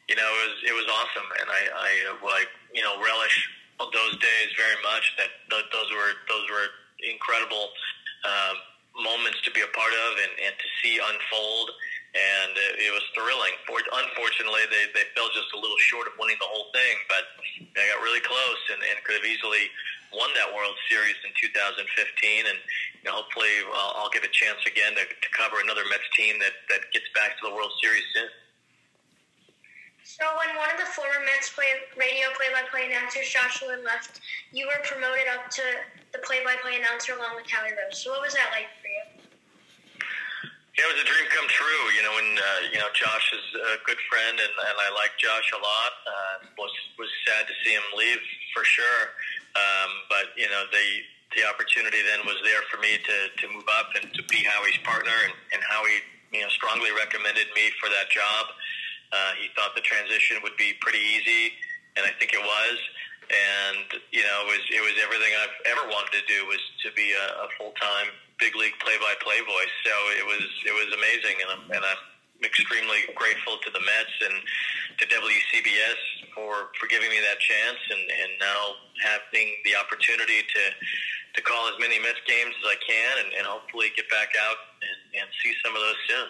you 0.08 0.16
know, 0.16 0.26
it 0.26 0.40
was 0.50 0.56
it 0.70 0.74
was 0.74 0.86
awesome, 0.90 1.28
and 1.42 1.48
I 1.50 1.62
I 1.72 1.90
like 2.22 2.50
you 2.74 2.82
know 2.82 2.98
relish 3.02 3.36
those 3.78 4.14
days 4.18 4.48
very 4.56 4.78
much. 4.82 5.04
That 5.18 5.30
those 5.50 5.90
were 5.90 6.12
those 6.30 6.46
were 6.50 6.68
incredible 7.04 7.68
um, 8.24 8.56
moments 8.96 9.42
to 9.44 9.50
be 9.52 9.60
a 9.60 9.70
part 9.76 9.92
of 9.92 10.10
and, 10.24 10.32
and 10.48 10.54
to 10.56 10.68
see 10.80 10.96
unfold. 10.96 11.68
And 12.16 12.56
it, 12.56 12.88
it 12.88 12.92
was 12.96 13.04
thrilling. 13.12 13.52
For, 13.68 13.76
unfortunately, 13.76 14.64
they, 14.72 14.88
they 14.96 15.04
fell 15.12 15.28
just 15.36 15.52
a 15.52 15.60
little 15.60 15.76
short 15.84 16.08
of 16.08 16.16
winning 16.16 16.40
the 16.40 16.48
whole 16.48 16.72
thing, 16.72 16.96
but 17.12 17.24
they 17.76 17.84
got 17.92 18.00
really 18.00 18.24
close 18.24 18.62
and, 18.72 18.80
and 18.80 18.96
could 19.04 19.20
have 19.20 19.28
easily 19.28 19.68
won 20.16 20.32
that 20.32 20.48
World 20.48 20.80
Series 20.88 21.18
in 21.28 21.32
2015. 21.36 21.84
And 22.48 22.56
you 23.04 23.12
know, 23.12 23.20
hopefully, 23.20 23.52
I'll, 23.68 24.06
I'll 24.06 24.14
get 24.16 24.24
a 24.24 24.32
chance 24.32 24.64
again 24.64 24.96
to, 24.96 25.04
to 25.04 25.28
cover 25.36 25.60
another 25.60 25.84
Mets 25.92 26.08
team 26.16 26.40
that, 26.40 26.56
that 26.72 26.88
gets 26.96 27.10
back 27.12 27.36
to 27.36 27.52
the 27.52 27.52
World 27.52 27.74
Series 27.84 28.06
soon. 28.16 28.32
So 30.06 30.22
when 30.38 30.54
one 30.54 30.70
of 30.70 30.78
the 30.78 30.86
former 30.94 31.18
Mets 31.26 31.50
play, 31.50 31.66
radio 31.98 32.30
play-by-play 32.38 32.94
announcers, 32.94 33.26
Josh 33.26 33.58
Lewin 33.58 33.82
left, 33.82 34.22
you 34.54 34.62
were 34.70 34.78
promoted 34.86 35.26
up 35.26 35.50
to 35.58 35.64
the 36.14 36.22
play-by-play 36.22 36.78
announcer 36.78 37.18
along 37.18 37.34
with 37.34 37.50
Howie 37.50 37.74
Rose. 37.74 38.06
So 38.06 38.14
what 38.14 38.22
was 38.22 38.30
that 38.38 38.54
like 38.54 38.70
for 38.78 38.86
you? 38.86 39.02
Yeah, 40.78 40.86
it 40.86 40.94
was 40.94 41.02
a 41.02 41.08
dream 41.10 41.26
come 41.34 41.50
true. 41.50 41.82
You 41.98 42.06
know, 42.06 42.14
when 42.14 42.30
uh, 42.38 42.70
you 42.70 42.78
know 42.78 42.86
Josh 42.94 43.34
is 43.34 43.46
a 43.74 43.82
good 43.82 43.98
friend, 44.06 44.38
and, 44.38 44.54
and 44.54 44.76
I 44.78 44.94
like 44.94 45.16
Josh 45.18 45.50
a 45.50 45.58
lot. 45.58 45.92
Uh, 46.06 46.34
was 46.54 46.70
was 47.02 47.10
sad 47.26 47.50
to 47.50 47.54
see 47.66 47.74
him 47.74 47.82
leave 47.96 48.22
for 48.54 48.62
sure. 48.62 49.16
Um, 49.56 49.90
but 50.06 50.36
you 50.36 50.46
know, 50.52 50.68
the 50.70 50.86
the 51.32 51.48
opportunity 51.48 52.04
then 52.04 52.22
was 52.28 52.36
there 52.44 52.60
for 52.68 52.76
me 52.78 53.00
to 53.00 53.16
to 53.40 53.44
move 53.50 53.64
up 53.72 53.96
and 53.96 54.12
to 54.14 54.22
be 54.28 54.44
Howie's 54.44 54.76
partner, 54.84 55.16
and, 55.24 55.32
and 55.56 55.64
Howie 55.64 56.04
you 56.30 56.44
know 56.44 56.52
strongly 56.52 56.92
recommended 56.92 57.48
me 57.56 57.72
for 57.80 57.88
that 57.88 58.12
job. 58.12 58.52
Uh, 59.16 59.32
he 59.40 59.48
thought 59.56 59.72
the 59.72 59.80
transition 59.80 60.36
would 60.44 60.56
be 60.60 60.76
pretty 60.84 61.00
easy, 61.00 61.56
and 61.96 62.04
I 62.04 62.12
think 62.20 62.36
it 62.36 62.42
was. 62.42 62.76
And 63.26 63.88
you 64.12 64.22
know, 64.22 64.36
it 64.44 64.48
was 64.52 64.62
it 64.68 64.82
was 64.84 64.94
everything 65.00 65.32
I've 65.40 65.56
ever 65.72 65.88
wanted 65.88 66.12
to 66.20 66.24
do 66.28 66.44
was 66.46 66.60
to 66.84 66.92
be 66.92 67.16
a, 67.16 67.26
a 67.42 67.48
full 67.56 67.72
time 67.80 68.12
big 68.38 68.54
league 68.54 68.76
play 68.78 68.94
by 69.00 69.16
play 69.24 69.40
voice. 69.40 69.74
So 69.82 69.94
it 70.20 70.26
was 70.28 70.44
it 70.68 70.74
was 70.76 70.88
amazing, 70.94 71.36
and 71.42 71.48
I'm, 71.50 71.64
and 71.72 71.82
I'm 71.82 72.02
extremely 72.44 73.08
grateful 73.16 73.56
to 73.64 73.70
the 73.72 73.80
Mets 73.80 74.16
and 74.20 74.36
to 75.00 75.04
WCBS 75.08 76.00
for 76.36 76.70
for 76.76 76.86
giving 76.86 77.08
me 77.08 77.18
that 77.24 77.40
chance, 77.40 77.80
and 77.90 78.04
and 78.04 78.30
now 78.38 78.78
having 79.00 79.56
the 79.64 79.74
opportunity 79.74 80.44
to 80.44 80.62
to 81.34 81.40
call 81.42 81.66
as 81.66 81.76
many 81.80 81.98
Mets 81.98 82.20
games 82.30 82.54
as 82.62 82.66
I 82.68 82.78
can, 82.84 83.12
and, 83.26 83.30
and 83.42 83.44
hopefully 83.44 83.92
get 83.96 84.08
back 84.08 84.32
out 84.38 84.58
and, 84.80 85.20
and 85.20 85.26
see 85.42 85.52
some 85.64 85.74
of 85.74 85.82
those 85.82 86.00
soon. 86.08 86.28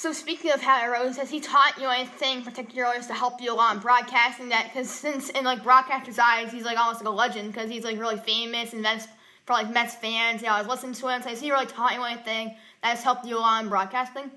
So 0.00 0.14
speaking 0.14 0.50
of 0.50 0.62
Howie 0.62 0.88
Rose, 0.88 1.18
has 1.18 1.28
he 1.28 1.40
taught 1.40 1.76
you 1.78 1.86
anything 1.86 2.40
particular 2.40 2.94
to 2.94 3.12
help 3.12 3.38
you 3.42 3.52
along 3.52 3.80
broadcasting 3.80 4.48
that? 4.48 4.72
Because 4.72 4.88
since 4.88 5.28
in 5.28 5.44
like 5.44 5.62
broadcasters' 5.62 6.18
eyes, 6.18 6.50
he's 6.50 6.64
like 6.64 6.78
almost 6.78 7.04
like 7.04 7.12
a 7.12 7.14
legend 7.14 7.52
because 7.52 7.68
he's 7.68 7.84
like 7.84 8.00
really 8.00 8.16
famous 8.16 8.72
and 8.72 8.80
Mets 8.80 9.08
for 9.44 9.52
like 9.52 9.68
Mets 9.70 9.94
fans. 9.94 10.42
I 10.42 10.56
was 10.56 10.66
listening 10.66 10.94
to 10.94 11.08
him. 11.08 11.20
So 11.20 11.28
has 11.28 11.38
he 11.38 11.52
really 11.52 11.66
taught 11.66 11.92
you 11.92 12.02
anything 12.02 12.56
that 12.80 12.96
has 12.96 13.04
helped 13.04 13.26
you 13.26 13.36
along 13.36 13.68
broadcasting? 13.68 14.30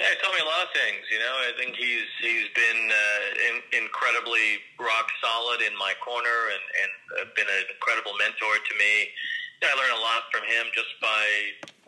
Yeah, 0.00 0.08
he 0.08 0.16
taught 0.16 0.32
me 0.32 0.40
a 0.40 0.48
lot 0.48 0.64
of 0.64 0.72
things. 0.72 1.04
You 1.12 1.18
know, 1.20 1.34
I 1.44 1.52
think 1.60 1.76
he's 1.76 2.08
he's 2.24 2.48
been 2.56 2.88
uh, 2.88 3.48
in, 3.52 3.84
incredibly 3.84 4.64
rock 4.80 5.12
solid 5.20 5.60
in 5.60 5.76
my 5.76 5.92
corner 6.00 6.48
and 6.56 6.64
and 6.80 6.92
uh, 7.20 7.28
been 7.36 7.52
an 7.52 7.68
incredible 7.68 8.16
mentor 8.16 8.56
to 8.64 8.74
me. 8.80 9.12
I 9.64 9.74
learn 9.80 9.94
a 9.96 10.02
lot 10.02 10.28
from 10.28 10.44
him 10.44 10.68
just 10.76 10.92
by 11.00 11.24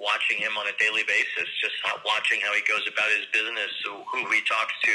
watching 0.01 0.41
him 0.41 0.57
on 0.57 0.69
a 0.69 0.77
daily 0.77 1.05
basis, 1.09 1.49
just 1.61 1.77
watching 2.05 2.41
how 2.41 2.53
he 2.53 2.61
goes 2.65 2.85
about 2.89 3.09
his 3.13 3.29
business, 3.33 3.73
who 3.85 4.21
he 4.33 4.41
talks 4.45 4.73
to, 4.85 4.95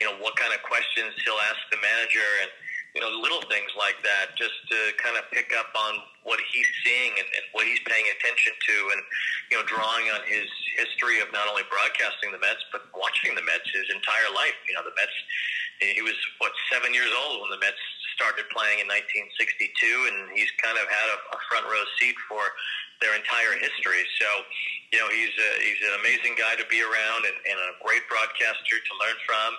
you 0.00 0.04
know, 0.08 0.16
what 0.20 0.36
kind 0.36 0.52
of 0.52 0.60
questions 0.64 1.12
he'll 1.24 1.40
ask 1.48 1.60
the 1.72 1.80
manager, 1.80 2.28
and 2.44 2.50
you 2.94 3.02
know, 3.02 3.10
little 3.10 3.42
things 3.50 3.74
like 3.74 3.98
that, 4.06 4.38
just 4.38 4.54
to 4.70 4.78
kind 5.02 5.18
of 5.18 5.26
pick 5.34 5.50
up 5.58 5.74
on 5.74 5.98
what 6.22 6.38
he's 6.46 6.70
seeing 6.86 7.10
and, 7.18 7.26
and 7.26 7.44
what 7.50 7.66
he's 7.66 7.82
paying 7.90 8.06
attention 8.06 8.54
to, 8.54 8.76
and 8.94 9.00
you 9.50 9.58
know, 9.58 9.64
drawing 9.66 10.06
on 10.14 10.22
his 10.30 10.46
history 10.78 11.18
of 11.18 11.26
not 11.34 11.50
only 11.50 11.66
broadcasting 11.66 12.30
the 12.30 12.38
Mets 12.38 12.62
but 12.70 12.86
watching 12.94 13.34
the 13.34 13.42
Mets 13.42 13.66
his 13.74 13.90
entire 13.90 14.30
life. 14.30 14.56
You 14.70 14.78
know, 14.78 14.86
the 14.86 14.94
Mets. 14.94 15.16
He 15.82 16.00
was 16.06 16.14
what 16.38 16.54
seven 16.70 16.94
years 16.94 17.10
old 17.10 17.42
when 17.42 17.50
the 17.50 17.58
Mets 17.58 17.82
started 18.14 18.46
playing 18.54 18.80
in 18.80 18.86
1962, 18.86 20.10
and 20.10 20.30
he's 20.32 20.50
kind 20.62 20.78
of 20.78 20.86
had 20.86 21.08
a, 21.14 21.18
a 21.34 21.38
front 21.50 21.66
row 21.66 21.84
seat 21.98 22.16
for 22.30 22.42
their 23.02 23.14
entire 23.18 23.58
history. 23.58 24.02
So, 24.18 24.28
you 24.94 24.98
know, 25.02 25.10
he's 25.10 25.34
a, 25.34 25.50
he's 25.60 25.82
an 25.82 25.94
amazing 26.00 26.38
guy 26.38 26.54
to 26.56 26.66
be 26.70 26.80
around 26.80 27.26
and, 27.26 27.38
and 27.44 27.58
a 27.58 27.70
great 27.82 28.06
broadcaster 28.06 28.76
to 28.78 28.92
learn 29.02 29.18
from. 29.26 29.50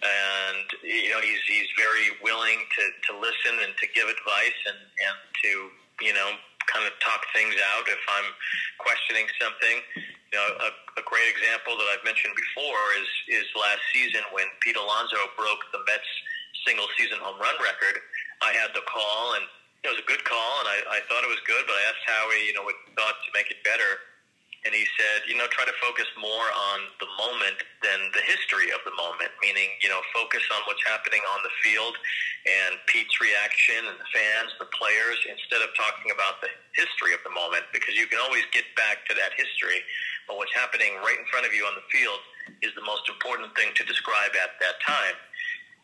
And 0.00 0.66
you 0.80 1.12
know, 1.12 1.20
he's 1.20 1.44
he's 1.44 1.68
very 1.76 2.16
willing 2.24 2.56
to, 2.56 2.84
to 2.88 3.20
listen 3.20 3.60
and 3.60 3.76
to 3.76 3.86
give 3.92 4.08
advice 4.08 4.60
and, 4.64 4.80
and 4.80 5.16
to 5.44 5.50
you 6.00 6.16
know 6.16 6.40
kind 6.72 6.88
of 6.88 6.96
talk 7.04 7.20
things 7.36 7.52
out 7.76 7.84
if 7.84 8.00
I'm 8.08 8.32
questioning 8.80 9.28
something. 9.36 9.76
You 10.32 10.40
know, 10.40 10.48
a, 10.56 10.70
a 10.96 11.04
great 11.04 11.28
example 11.28 11.76
that 11.76 11.84
I've 11.92 12.04
mentioned 12.06 12.32
before 12.32 12.80
is 12.96 13.44
is 13.44 13.46
last 13.52 13.84
season 13.92 14.24
when 14.32 14.48
Pete 14.64 14.80
Alonso 14.80 15.20
broke 15.36 15.68
the 15.68 15.84
Mets 15.84 16.08
single 16.66 16.86
season 16.98 17.18
home 17.20 17.38
run 17.40 17.56
record. 17.60 18.00
I 18.40 18.56
had 18.56 18.72
the 18.72 18.84
call, 18.88 19.36
and 19.36 19.44
it 19.84 19.88
was 19.92 20.00
a 20.00 20.08
good 20.08 20.24
call, 20.24 20.52
and 20.64 20.68
I, 20.68 20.78
I 20.96 21.04
thought 21.08 21.24
it 21.24 21.30
was 21.32 21.40
good. 21.44 21.64
But 21.68 21.76
I 21.76 21.82
asked 21.92 22.04
Howie, 22.04 22.44
you 22.44 22.54
know, 22.56 22.64
what 22.64 22.76
he 22.84 22.92
thought 22.96 23.16
to 23.24 23.30
make 23.32 23.48
it 23.52 23.60
better, 23.64 24.00
and 24.64 24.76
he 24.76 24.84
said, 25.00 25.24
you 25.24 25.40
know, 25.40 25.48
try 25.48 25.64
to 25.64 25.76
focus 25.80 26.04
more 26.20 26.48
on 26.72 26.78
the 27.00 27.08
moment 27.16 27.64
than 27.80 28.12
the 28.12 28.20
history 28.28 28.68
of 28.76 28.84
the 28.84 28.92
moment. 28.92 29.32
Meaning, 29.40 29.72
you 29.80 29.88
know, 29.88 30.04
focus 30.12 30.44
on 30.52 30.60
what's 30.68 30.84
happening 30.84 31.24
on 31.32 31.40
the 31.40 31.52
field 31.64 31.96
and 32.44 32.76
Pete's 32.88 33.20
reaction 33.20 33.88
and 33.88 33.96
the 34.00 34.10
fans, 34.12 34.52
the 34.56 34.68
players, 34.72 35.16
instead 35.28 35.60
of 35.60 35.72
talking 35.76 36.12
about 36.12 36.40
the 36.40 36.48
history 36.72 37.12
of 37.12 37.20
the 37.24 37.32
moment, 37.32 37.68
because 37.72 37.96
you 37.96 38.08
can 38.08 38.20
always 38.20 38.44
get 38.52 38.64
back 38.76 39.04
to 39.08 39.16
that 39.16 39.36
history. 39.36 39.84
But 40.24 40.40
what's 40.40 40.52
happening 40.56 40.96
right 41.04 41.16
in 41.16 41.26
front 41.28 41.44
of 41.44 41.52
you 41.52 41.64
on 41.64 41.76
the 41.76 41.84
field 41.92 42.20
is 42.64 42.72
the 42.76 42.84
most 42.84 43.08
important 43.08 43.52
thing 43.56 43.72
to 43.76 43.84
describe 43.84 44.32
at 44.36 44.56
that 44.60 44.76
time. 44.84 45.16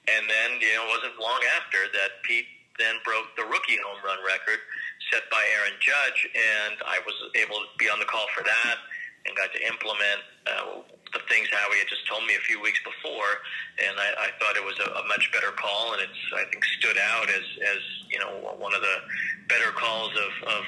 And 0.07 0.31
then, 0.31 0.63
you 0.63 0.71
know, 0.79 0.87
it 0.87 0.91
wasn't 1.03 1.19
long 1.19 1.43
after 1.59 1.91
that 1.93 2.23
Pete 2.23 2.47
then 2.79 3.01
broke 3.05 3.33
the 3.37 3.45
rookie 3.45 3.81
home 3.81 3.99
run 4.05 4.21
record 4.23 4.61
set 5.11 5.25
by 5.31 5.43
Aaron 5.59 5.77
Judge, 5.81 6.29
and 6.35 6.77
I 6.85 7.01
was 7.07 7.17
able 7.35 7.57
to 7.63 7.71
be 7.79 7.89
on 7.89 7.99
the 7.99 8.05
call 8.05 8.27
for 8.37 8.45
that 8.45 8.77
and 9.27 9.37
got 9.37 9.53
to 9.55 9.61
implement 9.67 10.21
uh, 10.47 10.83
the 11.13 11.23
things 11.29 11.49
Howie 11.51 11.79
had 11.79 11.89
just 11.89 12.07
told 12.07 12.27
me 12.27 12.35
a 12.35 12.45
few 12.47 12.61
weeks 12.61 12.79
before, 12.83 13.43
and 13.83 13.99
I, 13.99 14.29
I 14.29 14.39
thought 14.39 14.57
it 14.57 14.65
was 14.65 14.79
a, 14.79 14.89
a 15.03 15.05
much 15.09 15.31
better 15.33 15.51
call, 15.55 15.95
and 15.95 16.03
it's 16.03 16.23
I 16.35 16.45
think 16.51 16.65
stood 16.79 16.99
out 16.99 17.29
as 17.31 17.47
as 17.63 17.81
you 18.11 18.19
know 18.19 18.55
one 18.59 18.75
of 18.75 18.83
the 18.83 18.97
better 19.49 19.71
calls 19.73 20.13
of 20.15 20.33
of, 20.49 20.65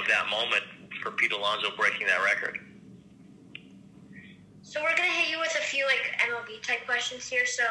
of 0.00 0.02
that 0.08 0.28
moment 0.30 0.64
for 1.02 1.10
Pete 1.12 1.32
Alonso 1.32 1.70
breaking 1.76 2.06
that 2.06 2.22
record. 2.22 2.58
So 4.62 4.82
we're 4.82 4.96
gonna 4.96 5.08
hit 5.08 5.30
you 5.30 5.38
with 5.38 5.54
a 5.56 5.64
few 5.64 5.86
like 5.86 6.12
MLB 6.20 6.62
type 6.62 6.84
questions 6.84 7.26
here. 7.26 7.46
So 7.46 7.64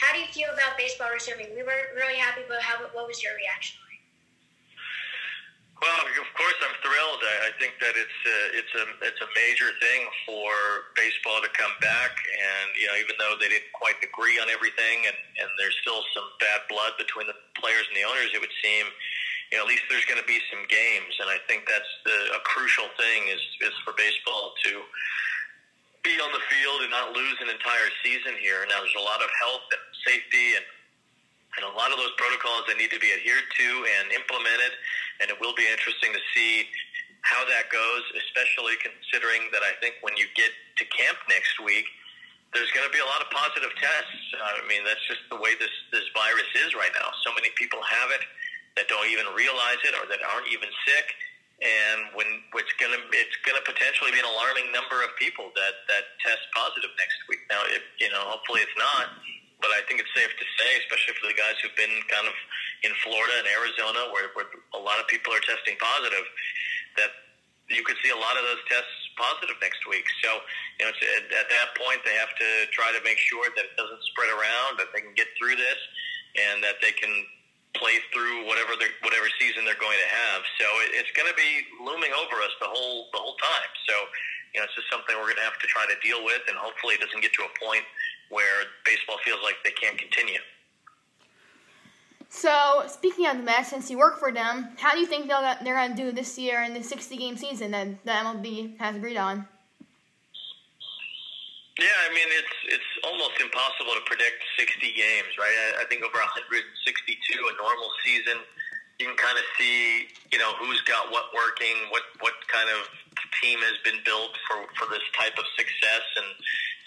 how 0.00 0.16
do 0.16 0.18
you 0.18 0.28
feel 0.32 0.48
about 0.48 0.80
baseball 0.80 1.12
resuming? 1.12 1.52
We 1.52 1.60
were 1.60 1.92
really 1.92 2.16
happy, 2.16 2.40
but 2.48 2.64
how, 2.64 2.80
what 2.96 3.04
was 3.04 3.20
your 3.20 3.36
reaction 3.36 3.76
like? 3.84 4.00
Well, 5.80 5.96
of 5.96 6.30
course, 6.36 6.58
I'm 6.60 6.76
thrilled. 6.84 7.20
I, 7.24 7.48
I 7.48 7.50
think 7.56 7.76
that 7.80 7.96
it's 7.96 8.20
a, 8.24 8.38
it's 8.52 8.74
a 8.76 8.84
it's 9.00 9.20
a 9.24 9.30
major 9.32 9.72
thing 9.80 10.04
for 10.28 10.52
baseball 10.92 11.40
to 11.40 11.48
come 11.56 11.72
back, 11.80 12.12
and 12.20 12.68
you 12.76 12.84
know, 12.84 12.96
even 13.00 13.16
though 13.16 13.40
they 13.40 13.48
didn't 13.48 13.72
quite 13.72 13.96
agree 14.04 14.36
on 14.40 14.52
everything, 14.52 15.08
and 15.08 15.16
and 15.40 15.48
there's 15.56 15.76
still 15.80 16.04
some 16.12 16.28
bad 16.36 16.68
blood 16.68 17.00
between 17.00 17.32
the 17.32 17.36
players 17.56 17.88
and 17.88 17.96
the 17.96 18.04
owners, 18.04 18.28
it 18.36 18.40
would 18.40 18.52
seem. 18.60 18.88
You 19.48 19.58
know, 19.58 19.66
at 19.66 19.72
least 19.72 19.88
there's 19.90 20.06
going 20.06 20.20
to 20.20 20.30
be 20.30 20.38
some 20.52 20.62
games, 20.70 21.16
and 21.18 21.26
I 21.26 21.40
think 21.50 21.66
that's 21.66 21.90
the, 22.06 22.38
a 22.38 22.40
crucial 22.44 22.86
thing 23.00 23.32
is 23.32 23.40
is 23.64 23.72
for 23.80 23.96
baseball 23.96 24.52
to 24.68 24.84
be 26.02 26.16
on 26.20 26.32
the 26.32 26.44
field 26.48 26.80
and 26.80 26.90
not 26.90 27.12
lose 27.12 27.36
an 27.40 27.48
entire 27.52 27.88
season 28.00 28.36
here. 28.40 28.64
Now, 28.68 28.80
there's 28.80 28.96
a 28.96 29.04
lot 29.04 29.20
of 29.20 29.28
health 29.44 29.68
and 29.68 29.84
safety 30.06 30.56
and 30.56 30.64
and 31.58 31.66
a 31.66 31.72
lot 31.74 31.90
of 31.90 31.98
those 31.98 32.14
protocols 32.14 32.62
that 32.70 32.78
need 32.78 32.94
to 32.94 33.02
be 33.02 33.10
adhered 33.10 33.42
to 33.42 33.68
and 33.98 34.14
implemented. 34.14 34.70
And 35.18 35.34
it 35.34 35.36
will 35.42 35.50
be 35.58 35.66
interesting 35.66 36.14
to 36.14 36.22
see 36.30 36.62
how 37.26 37.42
that 37.42 37.66
goes, 37.74 38.06
especially 38.22 38.78
considering 38.78 39.50
that 39.50 39.66
I 39.66 39.74
think 39.82 39.98
when 39.98 40.14
you 40.14 40.30
get 40.38 40.54
to 40.78 40.86
camp 40.94 41.18
next 41.26 41.58
week, 41.58 41.90
there's 42.54 42.70
going 42.70 42.86
to 42.86 42.94
be 42.94 43.02
a 43.02 43.08
lot 43.10 43.18
of 43.18 43.34
positive 43.34 43.74
tests. 43.82 44.22
I 44.38 44.62
mean, 44.70 44.86
that's 44.86 45.02
just 45.10 45.26
the 45.26 45.42
way 45.42 45.58
this 45.58 45.74
this 45.90 46.06
virus 46.14 46.48
is 46.66 46.70
right 46.78 46.94
now. 46.94 47.10
So 47.26 47.34
many 47.34 47.50
people 47.58 47.82
have 47.82 48.14
it 48.14 48.22
that 48.78 48.86
don't 48.86 49.10
even 49.10 49.26
realize 49.34 49.82
it 49.82 49.98
or 49.98 50.06
that 50.06 50.22
aren't 50.22 50.46
even 50.54 50.70
sick 50.86 51.18
and 51.60 52.08
when 52.16 52.24
it's 52.56 52.72
going 52.80 52.92
to 52.92 53.00
it's 53.12 53.36
going 53.44 53.56
to 53.56 53.64
potentially 53.68 54.08
be 54.16 54.20
an 54.20 54.28
alarming 54.28 54.72
number 54.72 55.04
of 55.04 55.12
people 55.20 55.52
that 55.52 55.84
that 55.92 56.16
test 56.24 56.40
positive 56.56 56.88
next 56.96 57.20
week. 57.28 57.44
Now, 57.52 57.60
it, 57.68 57.84
you 58.00 58.08
know, 58.08 58.24
hopefully 58.24 58.64
it's 58.64 58.78
not, 58.80 59.12
but 59.60 59.70
I 59.76 59.84
think 59.86 60.00
it's 60.00 60.12
safe 60.16 60.32
to 60.32 60.46
say, 60.56 60.70
especially 60.84 61.14
for 61.20 61.28
the 61.28 61.36
guys 61.36 61.56
who've 61.60 61.76
been 61.76 61.92
kind 62.08 62.26
of 62.26 62.36
in 62.82 62.92
Florida 63.04 63.44
and 63.44 63.48
Arizona, 63.48 64.08
where, 64.12 64.32
where 64.32 64.48
a 64.72 64.80
lot 64.80 64.98
of 64.98 65.06
people 65.08 65.32
are 65.36 65.44
testing 65.44 65.76
positive, 65.76 66.24
that 66.96 67.12
you 67.68 67.84
could 67.86 67.96
see 68.02 68.10
a 68.10 68.18
lot 68.18 68.34
of 68.40 68.42
those 68.48 68.62
tests 68.66 68.92
positive 69.14 69.54
next 69.60 69.84
week. 69.86 70.04
So, 70.24 70.30
you 70.80 70.88
know, 70.88 70.92
at, 70.92 71.24
at 71.28 71.48
that 71.52 71.68
point, 71.76 72.00
they 72.02 72.16
have 72.16 72.32
to 72.34 72.48
try 72.72 72.90
to 72.90 73.00
make 73.04 73.20
sure 73.20 73.46
that 73.52 73.64
it 73.68 73.74
doesn't 73.76 74.02
spread 74.10 74.32
around, 74.32 74.80
that 74.80 74.90
they 74.96 75.04
can 75.04 75.14
get 75.14 75.28
through 75.36 75.54
this, 75.60 75.80
and 76.40 76.64
that 76.64 76.80
they 76.80 76.96
can 76.96 77.12
play 77.78 78.02
through 78.10 78.50
whatever 78.50 78.74
whatever 79.06 79.30
season 79.38 79.62
they're 79.62 79.78
going 79.78 80.00
to 80.00 80.10
have. 80.10 80.42
So 80.58 80.66
it, 80.82 80.98
it's 80.98 81.12
going 81.14 81.30
to 81.30 81.38
be 81.38 81.68
looming 81.78 82.10
over 82.16 82.42
us 82.42 82.54
the 82.58 82.66
whole 82.66 83.12
the 83.14 83.20
whole 83.22 83.38
time. 83.38 83.72
So, 83.86 83.94
you 84.50 84.58
know, 84.58 84.66
it's 84.66 84.74
just 84.74 84.90
something 84.90 85.14
we're 85.14 85.30
going 85.30 85.38
to 85.38 85.46
have 85.46 85.60
to 85.62 85.70
try 85.70 85.86
to 85.86 85.94
deal 86.02 86.26
with, 86.26 86.42
and 86.50 86.58
hopefully, 86.58 86.98
it 86.98 87.02
doesn't 87.04 87.22
get 87.22 87.30
to 87.38 87.46
a 87.46 87.52
point 87.62 87.86
where 88.30 88.64
baseball 88.84 89.16
feels 89.24 89.40
like 89.42 89.56
they 89.64 89.72
can't 89.72 89.98
continue. 89.98 90.40
So, 92.30 92.84
speaking 92.86 93.26
of 93.26 93.38
the 93.38 93.42
Mets, 93.42 93.70
since 93.70 93.90
you 93.90 93.98
work 93.98 94.18
for 94.18 94.30
them, 94.30 94.70
how 94.78 94.92
do 94.92 95.00
you 95.00 95.06
think 95.06 95.26
they'll, 95.26 95.42
they're 95.62 95.74
going 95.74 95.96
to 95.96 95.96
do 95.96 96.12
this 96.12 96.38
year 96.38 96.62
in 96.62 96.74
the 96.74 96.82
60 96.82 97.16
game 97.16 97.36
season 97.36 97.72
that 97.72 98.04
the 98.04 98.12
MLB 98.12 98.78
has 98.78 98.94
agreed 98.94 99.16
on? 99.16 99.46
Yeah, 101.80 101.96
I 102.04 102.12
mean 102.12 102.28
it's 102.28 102.76
it's 102.76 102.90
almost 103.08 103.40
impossible 103.40 103.96
to 103.96 104.04
predict 104.04 104.36
60 104.60 104.84
games, 104.92 105.32
right? 105.40 105.56
I, 105.72 105.80
I 105.80 105.84
think 105.88 106.04
over 106.04 106.20
162 106.20 106.52
a 106.52 107.54
normal 107.56 107.88
season, 108.04 108.36
you 109.00 109.08
can 109.08 109.16
kind 109.16 109.40
of 109.40 109.46
see, 109.56 110.12
you 110.28 110.36
know, 110.36 110.52
who's 110.60 110.84
got 110.84 111.08
what 111.08 111.32
working, 111.32 111.88
what 111.88 112.04
what 112.20 112.36
kind 112.52 112.68
of 112.68 112.84
team 113.40 113.64
has 113.64 113.80
been 113.80 113.96
built 114.04 114.36
for 114.44 114.68
for 114.76 114.92
this 114.92 115.02
type 115.16 115.32
of 115.40 115.48
success, 115.56 116.04
and 116.20 116.28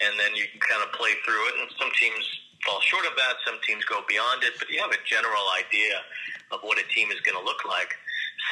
and 0.02 0.18
then 0.18 0.34
you 0.34 0.48
can 0.50 0.60
kind 0.62 0.82
of 0.82 0.90
play 0.96 1.14
through 1.22 1.42
it. 1.50 1.54
And 1.60 1.68
some 1.78 1.90
teams 1.98 2.24
fall 2.66 2.80
short 2.80 3.06
of 3.06 3.14
that, 3.14 3.38
some 3.46 3.60
teams 3.62 3.84
go 3.84 4.02
beyond 4.08 4.42
it, 4.42 4.56
but 4.58 4.70
you 4.70 4.80
have 4.80 4.94
a 4.94 5.02
general 5.06 5.44
idea 5.54 6.00
of 6.50 6.62
what 6.62 6.80
a 6.80 6.86
team 6.90 7.12
is 7.12 7.20
going 7.22 7.36
to 7.36 7.44
look 7.44 7.62
like. 7.68 7.94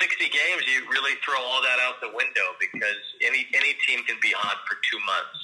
60 0.00 0.24
games, 0.28 0.64
you 0.68 0.88
really 0.88 1.14
throw 1.20 1.36
all 1.36 1.60
that 1.60 1.78
out 1.84 2.00
the 2.00 2.12
window 2.16 2.56
because 2.56 3.00
any 3.20 3.44
any 3.52 3.76
team 3.84 4.00
can 4.08 4.16
be 4.24 4.32
hot 4.32 4.64
for 4.64 4.80
two 4.88 4.96
months 5.04 5.36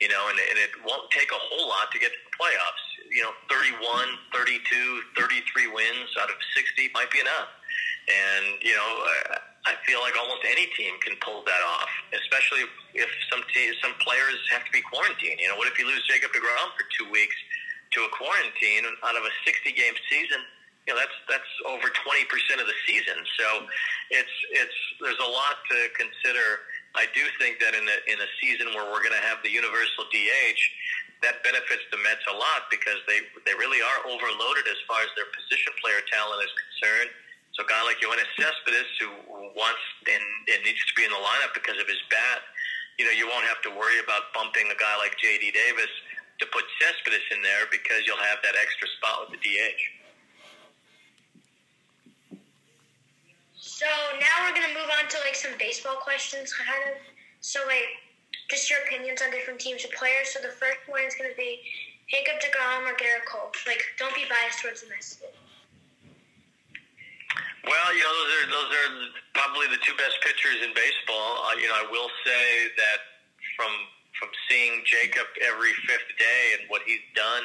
you 0.00 0.08
know, 0.08 0.28
and, 0.28 0.38
and 0.38 0.58
it 0.58 0.68
won't 0.82 1.10
take 1.10 1.30
a 1.30 1.38
whole 1.38 1.68
lot 1.68 1.90
to 1.92 1.98
get 1.98 2.10
to 2.10 2.20
the 2.28 2.34
playoffs. 2.34 2.84
You 3.10 3.22
know, 3.22 3.32
31, 3.48 3.80
32, 4.34 4.60
33 5.16 5.70
wins 5.70 6.10
out 6.18 6.30
of 6.30 6.36
60 6.56 6.90
might 6.94 7.10
be 7.10 7.22
enough. 7.22 7.48
And, 8.10 8.58
you 8.60 8.74
know, 8.74 8.90
I 9.64 9.78
feel 9.86 10.02
like 10.02 10.18
almost 10.18 10.42
any 10.44 10.66
team 10.74 10.98
can 11.00 11.16
pull 11.22 11.40
that 11.46 11.62
off, 11.64 11.88
especially 12.12 12.66
if 12.94 13.10
some 13.30 13.42
some 13.82 13.94
players 14.00 14.38
have 14.50 14.64
to 14.64 14.72
be 14.72 14.80
quarantined. 14.82 15.38
You 15.38 15.50
know, 15.50 15.58
what 15.58 15.68
if 15.68 15.78
you 15.78 15.86
lose 15.86 16.02
Jacob 16.06 16.30
DeGrom 16.30 16.70
for 16.78 16.86
two 16.94 17.10
weeks 17.10 17.34
to 17.94 18.06
a 18.06 18.10
quarantine 18.10 18.86
out 19.02 19.14
of 19.18 19.22
a 19.22 19.32
60 19.44 19.70
game 19.74 19.94
season? 20.10 20.40
You 20.86 20.94
know, 20.94 21.00
that's 21.00 21.16
that's 21.26 21.52
over 21.66 21.88
20% 21.88 22.60
of 22.60 22.66
the 22.66 22.78
season. 22.86 23.18
So 23.38 23.46
it's 24.10 24.36
it's 24.52 24.78
there's 25.02 25.20
a 25.22 25.30
lot 25.30 25.58
to 25.70 25.78
consider 25.98 26.64
I 26.94 27.10
do 27.10 27.26
think 27.42 27.58
that 27.58 27.74
in 27.74 27.82
a, 27.82 27.98
in 28.06 28.18
a 28.22 28.30
season 28.38 28.70
where 28.70 28.86
we're 28.86 29.02
going 29.02 29.18
to 29.18 29.26
have 29.26 29.42
the 29.42 29.50
universal 29.50 30.06
DH, 30.14 30.62
that 31.26 31.42
benefits 31.42 31.82
the 31.90 31.98
Mets 32.06 32.22
a 32.30 32.36
lot 32.36 32.70
because 32.70 33.00
they 33.10 33.24
they 33.48 33.56
really 33.56 33.82
are 33.82 34.00
overloaded 34.06 34.68
as 34.70 34.78
far 34.86 35.02
as 35.02 35.10
their 35.18 35.26
position 35.34 35.72
player 35.82 36.04
talent 36.06 36.38
is 36.44 36.52
concerned. 36.54 37.10
So 37.56 37.62
a 37.62 37.68
guy 37.70 37.80
like 37.86 38.02
Yoenis 38.02 38.28
Cespedes, 38.34 38.90
who 38.98 39.08
wants 39.54 39.84
and, 40.10 40.26
and 40.50 40.58
needs 40.66 40.82
to 40.90 40.94
be 40.98 41.06
in 41.06 41.12
the 41.14 41.22
lineup 41.22 41.54
because 41.54 41.78
of 41.78 41.86
his 41.86 42.02
bat, 42.10 42.42
you 42.98 43.04
know, 43.04 43.10
you 43.10 43.26
won't 43.26 43.46
have 43.46 43.60
to 43.62 43.70
worry 43.70 43.98
about 44.02 44.30
bumping 44.34 44.70
a 44.70 44.78
guy 44.78 44.94
like 44.98 45.18
J.D. 45.18 45.50
Davis 45.50 45.90
to 46.38 46.46
put 46.50 46.64
Cespedes 46.78 47.26
in 47.34 47.42
there 47.42 47.66
because 47.70 48.06
you'll 48.06 48.22
have 48.22 48.38
that 48.42 48.54
extra 48.58 48.88
spot 48.98 49.26
with 49.26 49.38
the 49.38 49.40
DH. 49.42 49.82
So 53.58 53.86
now 54.20 54.46
we're 54.46 54.54
gonna 54.54 54.74
move 54.74 54.90
on 55.00 55.08
to 55.08 55.18
like 55.26 55.34
some 55.34 55.52
baseball 55.58 55.96
questions, 55.96 56.52
kind 56.52 56.94
of. 56.94 57.00
So 57.40 57.60
like, 57.66 57.98
just 58.50 58.70
your 58.70 58.78
opinions 58.86 59.22
on 59.22 59.30
different 59.30 59.58
teams 59.58 59.84
or 59.84 59.90
players. 59.96 60.30
So 60.30 60.38
the 60.40 60.54
first 60.54 60.84
one 60.86 61.02
is 61.02 61.14
gonna 61.18 61.34
be 61.36 61.62
Jacob 62.08 62.38
Degrom 62.38 62.86
or 62.86 62.94
Gerrit 62.94 63.26
Cole. 63.26 63.50
Like, 63.66 63.82
don't 63.98 64.14
be 64.14 64.24
biased 64.28 64.62
towards 64.62 64.82
the 64.82 64.88
Mets. 64.90 65.18
Well, 67.64 67.88
you 67.96 68.04
know, 68.04 68.12
those 68.12 68.32
are 68.36 68.46
those 68.52 68.70
are 68.76 68.90
probably 69.32 69.68
the 69.72 69.80
two 69.80 69.96
best 69.96 70.20
pitchers 70.20 70.60
in 70.60 70.76
baseball. 70.76 71.48
Uh, 71.48 71.56
you 71.56 71.68
know, 71.68 71.76
I 71.80 71.86
will 71.88 72.12
say 72.24 72.68
that 72.76 72.98
from 73.56 73.72
from 74.20 74.28
seeing 74.48 74.84
Jacob 74.84 75.26
every 75.40 75.72
fifth 75.88 76.10
day 76.20 76.42
and 76.60 76.68
what 76.68 76.82
he's 76.86 77.02
done 77.16 77.44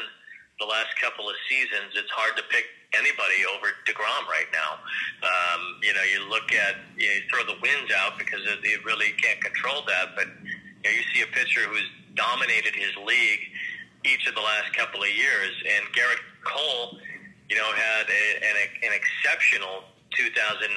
the 0.59 0.67
last 0.67 0.91
couple 0.99 1.23
of 1.23 1.35
seasons, 1.47 1.95
it's 1.95 2.11
hard 2.11 2.35
to 2.35 2.43
pick 2.51 2.67
anybody 2.91 3.47
over 3.47 3.71
Degrom 3.87 4.27
right 4.27 4.49
now. 4.51 4.83
Um, 5.23 5.79
you 5.81 5.95
know, 5.95 6.03
you 6.03 6.27
look 6.27 6.51
at 6.51 6.75
you, 6.99 7.07
know, 7.07 7.13
you 7.15 7.21
throw 7.31 7.43
the 7.47 7.55
wins 7.63 7.87
out 7.95 8.19
because 8.19 8.43
you 8.43 8.77
really 8.83 9.15
can't 9.23 9.39
control 9.39 9.87
that, 9.87 10.19
but 10.19 10.27
you, 10.43 10.51
know, 10.83 10.91
you 10.91 11.03
see 11.15 11.23
a 11.23 11.31
pitcher 11.31 11.63
who's 11.63 11.87
dominated 12.15 12.75
his 12.75 12.91
league 13.07 13.39
each 14.03 14.27
of 14.27 14.35
the 14.35 14.43
last 14.43 14.75
couple 14.75 15.03
of 15.03 15.09
years, 15.09 15.51
and 15.63 15.83
Gerrit 15.95 16.19
Cole, 16.43 16.99
you 17.49 17.55
know, 17.55 17.67
had 17.71 18.07
a, 18.07 18.23
an, 18.43 18.55
an 18.83 18.91
exceptional 18.95 19.83
2019 20.15 20.69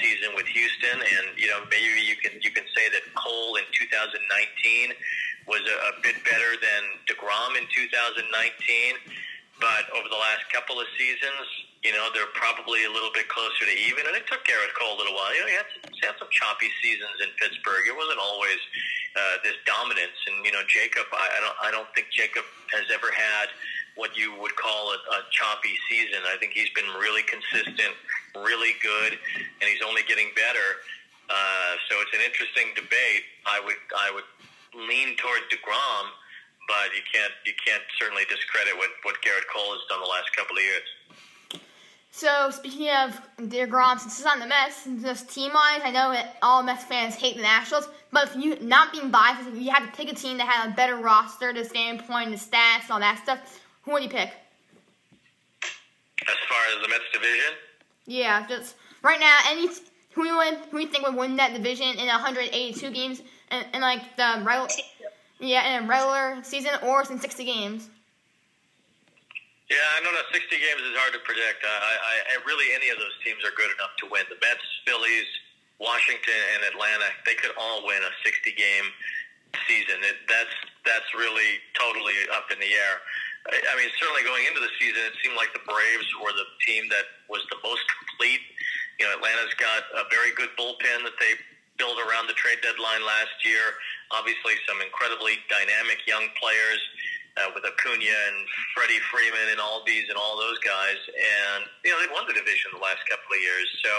season 0.00 0.34
with 0.36 0.46
Houston, 0.46 0.98
and 1.00 1.26
you 1.36 1.48
know 1.48 1.64
maybe 1.70 2.00
you 2.04 2.16
can 2.16 2.40
you 2.42 2.50
can 2.50 2.64
say 2.76 2.88
that 2.92 3.02
Cole 3.14 3.56
in 3.56 3.64
2019 3.72 4.94
was 5.46 5.64
a, 5.64 5.76
a 5.90 5.94
bit 6.02 6.16
better 6.24 6.56
than 6.60 6.82
Degrom 7.08 7.56
in 7.56 7.64
2019 7.72 9.00
but 9.58 9.90
over 9.90 10.06
the 10.06 10.18
last 10.18 10.46
couple 10.54 10.78
of 10.78 10.86
seasons, 10.94 11.46
you 11.82 11.90
know, 11.90 12.10
they're 12.14 12.30
probably 12.34 12.86
a 12.86 12.92
little 12.94 13.10
bit 13.10 13.26
closer 13.26 13.66
to 13.66 13.74
even. 13.90 14.06
And 14.06 14.14
it 14.14 14.26
took 14.30 14.46
Gerrit 14.46 14.70
Cole 14.78 14.94
a 14.94 14.98
little 14.98 15.14
while. 15.14 15.34
You 15.34 15.42
know, 15.42 15.50
he 15.50 15.58
had, 15.58 15.70
he 15.94 16.00
had 16.02 16.16
some 16.18 16.30
choppy 16.30 16.70
seasons 16.82 17.18
in 17.22 17.30
Pittsburgh. 17.38 17.86
It 17.86 17.94
wasn't 17.94 18.22
always 18.22 18.58
uh, 19.18 19.42
this 19.42 19.58
dominance. 19.66 20.18
And 20.30 20.46
you 20.46 20.54
know, 20.54 20.62
Jacob, 20.70 21.10
I, 21.10 21.26
I 21.26 21.38
don't, 21.42 21.58
I 21.58 21.70
don't 21.74 21.90
think 21.94 22.10
Jacob 22.14 22.46
has 22.70 22.86
ever 22.94 23.10
had 23.10 23.50
what 23.98 24.14
you 24.14 24.30
would 24.38 24.54
call 24.54 24.94
a, 24.94 24.98
a 25.18 25.20
choppy 25.34 25.74
season. 25.90 26.22
I 26.30 26.38
think 26.38 26.54
he's 26.54 26.70
been 26.70 26.86
really 27.02 27.26
consistent, 27.26 27.98
really 28.36 28.74
good, 28.82 29.12
and 29.14 29.64
he's 29.68 29.82
only 29.82 30.02
getting 30.08 30.28
better. 30.34 30.82
Uh, 31.28 31.76
so 31.88 32.00
it's 32.00 32.14
an 32.14 32.24
interesting 32.24 32.72
debate. 32.74 33.24
I 33.46 33.60
would, 33.60 33.80
I 33.96 34.10
would 34.12 34.28
lean 34.74 35.16
toward 35.16 35.44
Degrom 35.52 36.08
but 36.68 36.94
you 36.94 37.02
can't 37.10 37.32
you 37.44 37.54
can't 37.64 37.82
certainly 37.98 38.22
discredit 38.28 38.76
what 38.76 38.90
what 39.02 39.16
Gerrit 39.22 39.48
Cole 39.52 39.72
has 39.72 39.82
done 39.88 40.00
the 40.00 40.06
last 40.06 40.36
couple 40.36 40.56
of 40.56 40.62
years. 40.62 40.88
So 42.10 42.50
speaking 42.50 42.90
of 42.90 43.20
Degrom, 43.48 43.98
since 43.98 44.18
he's 44.18 44.26
on 44.26 44.40
the 44.40 44.46
Mets, 44.46 44.86
just 45.02 45.30
team 45.30 45.52
wise, 45.52 45.80
I 45.84 45.90
know 45.90 46.12
that 46.12 46.36
all 46.42 46.62
Mets 46.62 46.84
fans 46.84 47.14
hate 47.14 47.36
the 47.36 47.42
Nationals, 47.42 47.88
but 48.12 48.28
if 48.28 48.36
you 48.36 48.58
not 48.60 48.92
being 48.92 49.10
biased, 49.10 49.48
if 49.48 49.56
you 49.56 49.70
had 49.70 49.86
to 49.86 49.92
pick 49.96 50.10
a 50.10 50.14
team 50.14 50.38
that 50.38 50.46
had 50.46 50.70
a 50.70 50.74
better 50.74 50.96
roster, 50.96 51.52
the 51.52 51.64
standpoint, 51.64 52.30
the 52.30 52.36
stats, 52.36 52.82
and 52.82 52.90
all 52.90 53.00
that 53.00 53.20
stuff, 53.22 53.60
who 53.82 53.92
would 53.92 54.02
you 54.02 54.08
pick? 54.08 54.30
As 56.28 56.36
far 56.48 56.60
as 56.74 56.82
the 56.82 56.88
Mets 56.88 57.04
division? 57.12 57.54
Yeah, 58.08 58.48
just 58.48 58.74
right 59.04 59.20
now, 59.20 59.36
any 59.52 59.68
who 60.16 60.24
you 60.24 60.34
would 60.34 60.56
who 60.72 60.78
you 60.80 60.88
think 60.88 61.06
would 61.06 61.14
win 61.14 61.36
that 61.36 61.52
division 61.52 61.92
in 62.00 62.08
182 62.08 62.90
games, 62.90 63.20
and, 63.52 63.82
like 63.82 64.16
the 64.16 64.40
right 64.42 64.72
yeah, 65.38 65.76
in 65.76 65.84
a 65.84 65.86
regular 65.86 66.40
season 66.42 66.72
or 66.82 67.04
in 67.04 67.20
60 67.20 67.44
games. 67.44 67.90
Yeah, 69.68 69.84
I 69.94 70.00
know. 70.00 70.08
60 70.32 70.40
games 70.56 70.80
is 70.80 70.96
hard 70.96 71.12
to 71.12 71.20
predict. 71.20 71.60
I, 71.60 71.68
I, 71.68 72.14
I 72.32 72.34
really, 72.48 72.72
any 72.72 72.88
of 72.88 72.96
those 72.96 73.12
teams 73.20 73.44
are 73.44 73.52
good 73.52 73.68
enough 73.76 73.92
to 74.00 74.08
win. 74.08 74.24
The 74.32 74.40
Mets, 74.40 74.64
Phillies, 74.88 75.28
Washington, 75.76 76.40
and 76.56 76.64
Atlanta, 76.72 77.12
they 77.28 77.36
could 77.36 77.52
all 77.60 77.84
win 77.84 78.00
a 78.00 78.12
60 78.24 78.56
game 78.56 78.88
season. 79.68 80.00
It, 80.00 80.24
that's 80.24 80.56
that's 80.88 81.12
really 81.12 81.60
totally 81.76 82.16
up 82.32 82.48
in 82.48 82.56
the 82.56 82.72
air. 82.72 83.04
I, 83.46 83.72
mean, 83.78 83.88
certainly 83.96 84.26
going 84.26 84.44
into 84.44 84.60
the 84.60 84.72
season, 84.76 85.00
it 85.08 85.16
seemed 85.22 85.38
like 85.38 85.54
the 85.54 85.64
Braves 85.64 86.10
were 86.20 86.34
the 86.34 86.44
team 86.66 86.84
that 86.90 87.06
was 87.30 87.40
the 87.48 87.56
most 87.64 87.80
complete. 87.86 88.42
You 89.00 89.06
know, 89.06 89.16
Atlanta's 89.16 89.54
got 89.56 89.86
a 89.94 90.04
very 90.10 90.34
good 90.34 90.52
bullpen 90.58 91.06
that 91.06 91.16
they 91.22 91.38
built 91.78 91.96
around 92.02 92.26
the 92.26 92.36
trade 92.36 92.58
deadline 92.60 93.06
last 93.06 93.32
year. 93.46 93.78
Obviously, 94.10 94.58
some 94.66 94.82
incredibly 94.82 95.38
dynamic 95.48 96.02
young 96.04 96.26
players 96.36 96.82
uh, 97.38 97.48
with 97.54 97.62
Acuna 97.64 98.02
and 98.02 98.36
Freddie 98.74 99.00
Freeman 99.08 99.54
and 99.54 99.62
Albies 99.62 100.10
and 100.10 100.18
all 100.18 100.34
those 100.36 100.58
guys. 100.60 100.98
And, 101.08 101.64
you 101.86 101.94
know, 101.94 102.02
they've 102.02 102.12
won 102.12 102.26
the 102.26 102.34
division 102.34 102.74
the 102.74 102.82
last 102.82 103.00
couple 103.06 103.30
of 103.30 103.40
years. 103.40 103.68
So, 103.86 103.94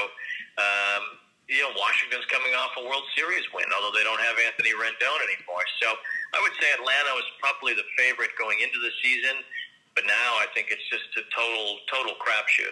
um, 0.60 1.04
you 1.48 1.64
know, 1.66 1.74
Washington's 1.74 2.28
coming 2.30 2.54
off 2.54 2.78
a 2.78 2.84
World 2.86 3.08
Series 3.18 3.48
win, 3.56 3.66
although 3.74 3.96
they 3.96 4.06
don't 4.06 4.22
have 4.22 4.38
Anthony 4.38 4.76
Rendon 4.76 5.20
anymore. 5.26 5.66
So 5.82 5.98
I 6.34 6.40
would 6.42 6.54
say 6.62 6.68
Atlanta 6.78 7.14
was 7.18 7.26
probably 7.42 7.74
the 7.74 7.88
favorite 7.98 8.32
going 8.38 8.62
into 8.62 8.78
the 8.80 8.94
season. 9.02 9.42
But 10.00 10.06
now 10.08 10.40
I 10.40 10.48
think 10.54 10.72
it's 10.72 10.86
just 10.88 11.12
a 11.18 11.26
total, 11.34 11.84
total 11.92 12.14
crapshoot. 12.22 12.72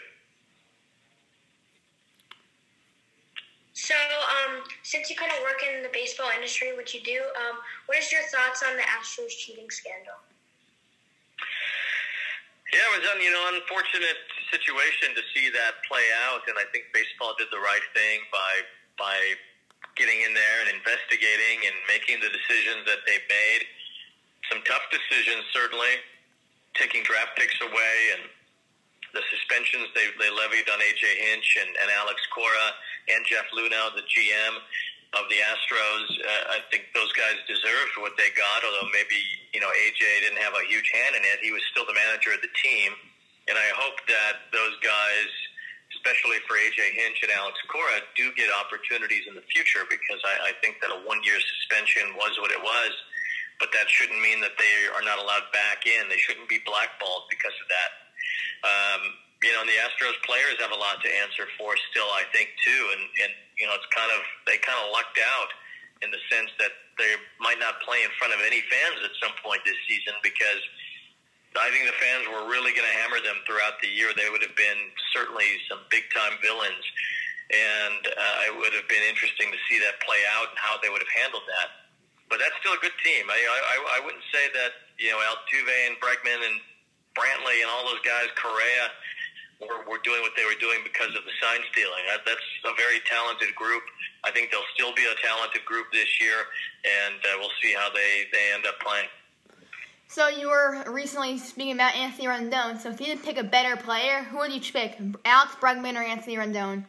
So, 3.73 3.93
um, 3.93 4.63
since 4.81 5.09
you 5.09 5.15
kind 5.15 5.31
of 5.35 5.43
work 5.43 5.61
in 5.61 5.83
the 5.83 5.93
baseball 5.93 6.31
industry, 6.33 6.73
which 6.73 6.95
you 6.95 7.01
do, 7.03 7.19
um, 7.45 7.61
what 7.85 7.97
is 7.99 8.09
your 8.11 8.25
thoughts 8.33 8.63
on 8.65 8.73
the 8.73 8.81
Astros 8.81 9.35
cheating 9.37 9.69
scandal? 9.69 10.17
Yeah, 12.73 12.83
it 12.89 12.99
was 12.99 13.05
an 13.11 13.21
you 13.21 13.31
know 13.31 13.43
unfortunate 13.53 14.17
situation 14.49 15.13
to 15.13 15.21
see 15.35 15.51
that 15.51 15.83
play 15.85 16.03
out, 16.25 16.47
and 16.47 16.57
I 16.57 16.65
think 16.71 16.89
baseball 16.89 17.35
did 17.37 17.47
the 17.51 17.61
right 17.61 17.85
thing 17.93 18.23
by 18.31 18.53
by 18.97 19.15
getting 19.97 20.21
in 20.21 20.33
there 20.33 20.57
and 20.63 20.69
investigating 20.77 21.65
and 21.65 21.75
making 21.89 22.21
the 22.21 22.29
decisions 22.29 22.85
that 22.85 23.01
they've 23.03 23.27
made. 23.27 23.61
Some 24.53 24.63
tough 24.63 24.85
decisions, 24.93 25.43
certainly, 25.51 25.99
taking 26.77 27.03
draft 27.03 27.35
picks 27.35 27.57
away 27.59 27.97
and 28.15 28.29
the 29.11 29.25
suspensions 29.33 29.89
they, 29.97 30.07
they 30.21 30.29
levied 30.29 30.69
on 30.69 30.77
AJ 30.79 31.03
Hinch 31.03 31.57
and, 31.59 31.71
and 31.81 31.89
Alex 31.97 32.21
Cora 32.29 32.69
and 33.09 33.25
Jeff 33.25 33.49
Luhnow, 33.51 33.97
the 33.97 34.05
GM 34.05 34.55
of 35.17 35.25
the 35.33 35.41
Astros. 35.41 36.07
Uh, 36.21 36.55
I 36.55 36.59
think 36.69 36.93
those 36.93 37.11
guys 37.17 37.41
deserved 37.49 37.97
what 37.97 38.13
they 38.15 38.29
got, 38.37 38.61
although 38.63 38.87
maybe, 38.93 39.17
you 39.51 39.59
know, 39.59 39.71
AJ 39.73 40.29
didn't 40.29 40.39
have 40.43 40.53
a 40.53 40.63
huge 40.69 40.87
hand 40.93 41.17
in 41.17 41.23
it. 41.25 41.41
He 41.41 41.51
was 41.51 41.65
still 41.73 41.87
the 41.89 41.97
manager 41.97 42.31
of 42.37 42.41
the 42.45 42.53
team. 42.61 42.93
And 43.47 43.57
I 43.57 43.69
hope 43.73 43.97
that 44.07 44.47
those 44.53 44.77
guys– 44.79 45.31
especially 46.07 46.39
for 46.47 46.55
AJ 46.55 46.95
Hinch 46.95 47.19
and 47.19 47.35
Alex 47.35 47.59
Cora, 47.67 47.99
do 48.15 48.31
get 48.39 48.47
opportunities 48.55 49.27
in 49.27 49.35
the 49.35 49.43
future 49.51 49.83
because 49.91 50.23
I, 50.23 50.47
I 50.47 50.51
think 50.63 50.79
that 50.79 50.87
a 50.87 51.03
one 51.03 51.19
year 51.27 51.35
suspension 51.35 52.15
was 52.15 52.31
what 52.39 52.47
it 52.55 52.63
was, 52.63 52.95
but 53.59 53.75
that 53.75 53.91
shouldn't 53.91 54.23
mean 54.23 54.39
that 54.39 54.55
they 54.55 54.87
are 54.95 55.03
not 55.03 55.19
allowed 55.19 55.51
back 55.51 55.83
in. 55.83 56.07
They 56.07 56.15
shouldn't 56.23 56.47
be 56.47 56.63
blackballed 56.63 57.27
because 57.27 57.51
of 57.59 57.67
that. 57.67 57.91
Um, 58.63 59.01
you 59.43 59.51
know, 59.51 59.67
and 59.67 59.69
the 59.69 59.75
Astros 59.83 60.15
players 60.23 60.55
have 60.63 60.71
a 60.71 60.79
lot 60.79 61.03
to 61.03 61.11
answer 61.27 61.43
for 61.59 61.75
still, 61.91 62.07
I 62.15 62.23
think, 62.31 62.55
too. 62.63 62.81
And, 62.95 63.03
and 63.27 63.31
you 63.59 63.67
know, 63.67 63.75
it's 63.75 63.91
kind 63.91 64.09
of, 64.15 64.23
they 64.47 64.55
kind 64.63 64.79
of 64.79 64.95
lucked 64.95 65.19
out 65.19 65.51
in 65.99 66.07
the 66.07 66.23
sense 66.31 66.55
that 66.55 66.71
they 66.95 67.19
might 67.43 67.59
not 67.59 67.83
play 67.83 67.99
in 68.07 68.09
front 68.15 68.31
of 68.31 68.39
any 68.47 68.63
fans 68.71 69.03
at 69.03 69.11
some 69.19 69.35
point 69.43 69.59
this 69.67 69.75
season 69.91 70.15
because– 70.23 70.63
I 71.59 71.73
think 71.73 71.89
the 71.89 71.97
fans 71.97 72.25
were 72.29 72.45
really 72.47 72.71
going 72.71 72.87
to 72.87 72.97
hammer 73.01 73.19
them 73.21 73.37
throughout 73.45 73.81
the 73.81 73.89
year. 73.89 74.13
They 74.13 74.29
would 74.29 74.41
have 74.45 74.55
been 74.55 74.93
certainly 75.13 75.47
some 75.67 75.83
big 75.89 76.05
time 76.13 76.37
villains, 76.39 76.85
and 77.51 78.01
uh, 78.07 78.47
it 78.49 78.53
would 78.55 78.73
have 78.77 78.87
been 78.87 79.03
interesting 79.05 79.49
to 79.49 79.59
see 79.67 79.81
that 79.81 79.99
play 80.05 80.21
out 80.37 80.53
and 80.53 80.59
how 80.59 80.77
they 80.79 80.89
would 80.89 81.01
have 81.01 81.15
handled 81.17 81.45
that. 81.47 81.89
But 82.29 82.43
that's 82.43 82.55
still 82.59 82.75
a 82.75 82.81
good 82.83 82.95
team. 83.01 83.27
I 83.31 83.39
I, 83.39 83.75
I 83.97 83.99
wouldn't 84.03 84.25
say 84.29 84.51
that 84.51 84.71
you 84.99 85.11
know 85.11 85.19
Altuve 85.23 85.75
and 85.87 85.95
Bregman 85.97 86.41
and 86.43 86.57
Brantley 87.17 87.65
and 87.65 87.69
all 87.73 87.87
those 87.89 88.03
guys, 88.05 88.29
Correa, 88.37 88.93
were, 89.63 89.81
were 89.89 90.01
doing 90.05 90.21
what 90.21 90.37
they 90.37 90.45
were 90.45 90.57
doing 90.61 90.85
because 90.85 91.09
of 91.17 91.25
the 91.25 91.33
sign 91.41 91.61
stealing. 91.73 92.05
That, 92.05 92.21
that's 92.29 92.47
a 92.69 92.77
very 92.77 93.01
talented 93.09 93.57
group. 93.57 93.81
I 94.21 94.29
think 94.29 94.53
they'll 94.53 94.71
still 94.77 94.93
be 94.93 95.05
a 95.09 95.17
talented 95.25 95.65
group 95.65 95.89
this 95.89 96.21
year, 96.21 96.45
and 96.85 97.17
uh, 97.17 97.41
we'll 97.41 97.57
see 97.61 97.73
how 97.73 97.89
they 97.89 98.29
they 98.29 98.53
end 98.53 98.69
up 98.69 98.77
playing. 98.79 99.09
So 100.07 100.29
you 100.29 100.47
were 100.47 100.87
recently 100.87 101.37
speaking 101.37 101.73
about 101.75 101.95
Anthony 101.95 102.27
Rendon. 102.27 102.79
So 102.79 102.89
if 102.89 102.99
you 103.01 103.07
had 103.07 103.19
to 103.19 103.23
pick 103.23 103.37
a 103.37 103.43
better 103.43 103.75
player, 103.75 104.23
who 104.23 104.39
would 104.39 104.55
you 104.55 104.61
pick? 104.63 104.95
Alex 105.25 105.55
Bregman 105.59 105.99
or 105.99 106.03
Anthony 106.03 106.39
Rendon? 106.39 106.87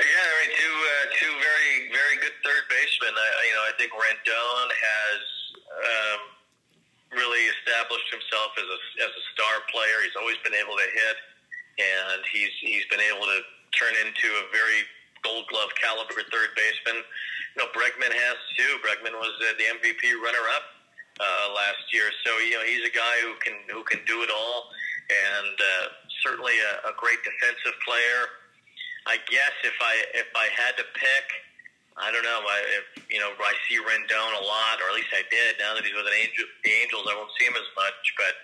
Yeah, 0.00 0.24
I 0.24 0.34
mean, 0.46 0.52
two 0.56 0.74
uh, 0.78 1.04
two 1.18 1.32
very 1.42 1.90
very 1.92 2.16
good 2.22 2.36
third 2.40 2.64
basemen. 2.70 3.12
I, 3.12 3.28
you 3.50 3.54
know, 3.58 3.64
I 3.66 3.74
think 3.76 3.90
Rendon 3.92 4.68
has 4.70 5.20
um, 5.74 6.20
really 7.18 7.44
established 7.58 8.08
himself 8.08 8.54
as 8.56 8.64
a 8.64 8.78
as 9.04 9.12
a 9.12 9.24
star 9.34 9.54
player. 9.68 9.98
He's 10.06 10.14
always 10.16 10.38
been 10.46 10.54
able 10.54 10.78
to 10.78 10.88
hit, 10.88 11.16
and 11.82 12.22
he's 12.30 12.54
he's 12.62 12.86
been 12.88 13.02
able 13.02 13.26
to 13.26 13.38
turn 13.74 13.92
into 14.06 14.30
a 14.38 14.46
very 14.54 14.86
Gold 15.26 15.50
Glove 15.50 15.74
caliber 15.76 16.22
third 16.30 16.54
baseman. 16.54 17.02
You 17.02 17.66
know, 17.66 17.68
Bregman 17.74 18.14
has 18.14 18.38
too. 18.54 18.78
Bregman 18.86 19.18
was 19.18 19.34
uh, 19.44 19.58
the 19.58 19.66
MVP 19.82 20.14
runner 20.22 20.46
up 20.54 20.77
uh, 21.20 21.46
last 21.54 21.82
year. 21.92 22.10
So 22.24 22.30
you 22.38 22.58
know 22.58 22.64
he's 22.64 22.86
a 22.86 22.94
guy 22.94 23.16
who 23.22 23.34
can 23.42 23.56
who 23.70 23.82
can 23.84 24.00
do 24.06 24.22
it 24.22 24.30
all, 24.30 24.70
and 25.10 25.56
uh, 25.58 25.86
certainly 26.22 26.54
a, 26.58 26.90
a 26.90 26.94
great 26.96 27.18
defensive 27.26 27.76
player. 27.84 28.20
I 29.06 29.16
guess 29.30 29.54
if 29.64 29.76
I 29.80 29.94
if 30.14 30.30
I 30.34 30.46
had 30.54 30.76
to 30.78 30.86
pick, 30.94 31.26
I 31.98 32.14
don't 32.14 32.22
know. 32.22 32.42
I, 32.46 32.58
if 32.78 32.86
you 33.10 33.18
know, 33.18 33.34
I 33.34 33.54
see 33.66 33.82
Rendon 33.82 34.32
a 34.38 34.44
lot, 34.44 34.78
or 34.78 34.94
at 34.94 34.94
least 34.94 35.10
I 35.10 35.26
did. 35.32 35.58
Now 35.58 35.74
that 35.74 35.82
he's 35.82 35.94
with 35.94 36.06
an 36.06 36.14
angel, 36.14 36.46
the 36.62 36.70
Angels, 36.70 37.04
I 37.10 37.14
won't 37.18 37.34
see 37.34 37.46
him 37.46 37.58
as 37.58 37.70
much. 37.74 38.02
But 38.14 38.34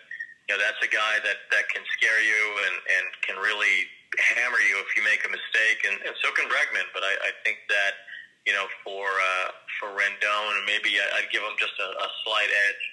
you 0.48 0.50
know, 0.54 0.58
that's 0.58 0.80
a 0.82 0.90
guy 0.90 1.22
that 1.22 1.46
that 1.54 1.70
can 1.70 1.86
scare 1.94 2.18
you 2.18 2.42
and 2.66 2.76
and 2.98 3.06
can 3.22 3.36
really 3.38 3.86
hammer 4.18 4.62
you 4.62 4.78
if 4.82 4.90
you 4.98 5.02
make 5.06 5.22
a 5.22 5.30
mistake. 5.30 5.86
And, 5.86 6.02
and 6.02 6.14
so 6.18 6.34
can 6.34 6.50
Bregman. 6.50 6.86
But 6.90 7.06
I, 7.06 7.30
I 7.30 7.32
think 7.46 7.62
that 7.70 7.94
you 8.46 8.52
know, 8.52 8.66
for 8.84 9.08
uh, 9.08 9.48
for 9.80 9.88
Rendon, 9.96 10.44
and 10.56 10.64
maybe 10.66 10.96
I'd 11.00 11.32
give 11.32 11.42
him 11.42 11.56
just 11.58 11.74
a, 11.80 11.88
a 11.88 12.08
slight 12.24 12.52
edge. 12.68 12.84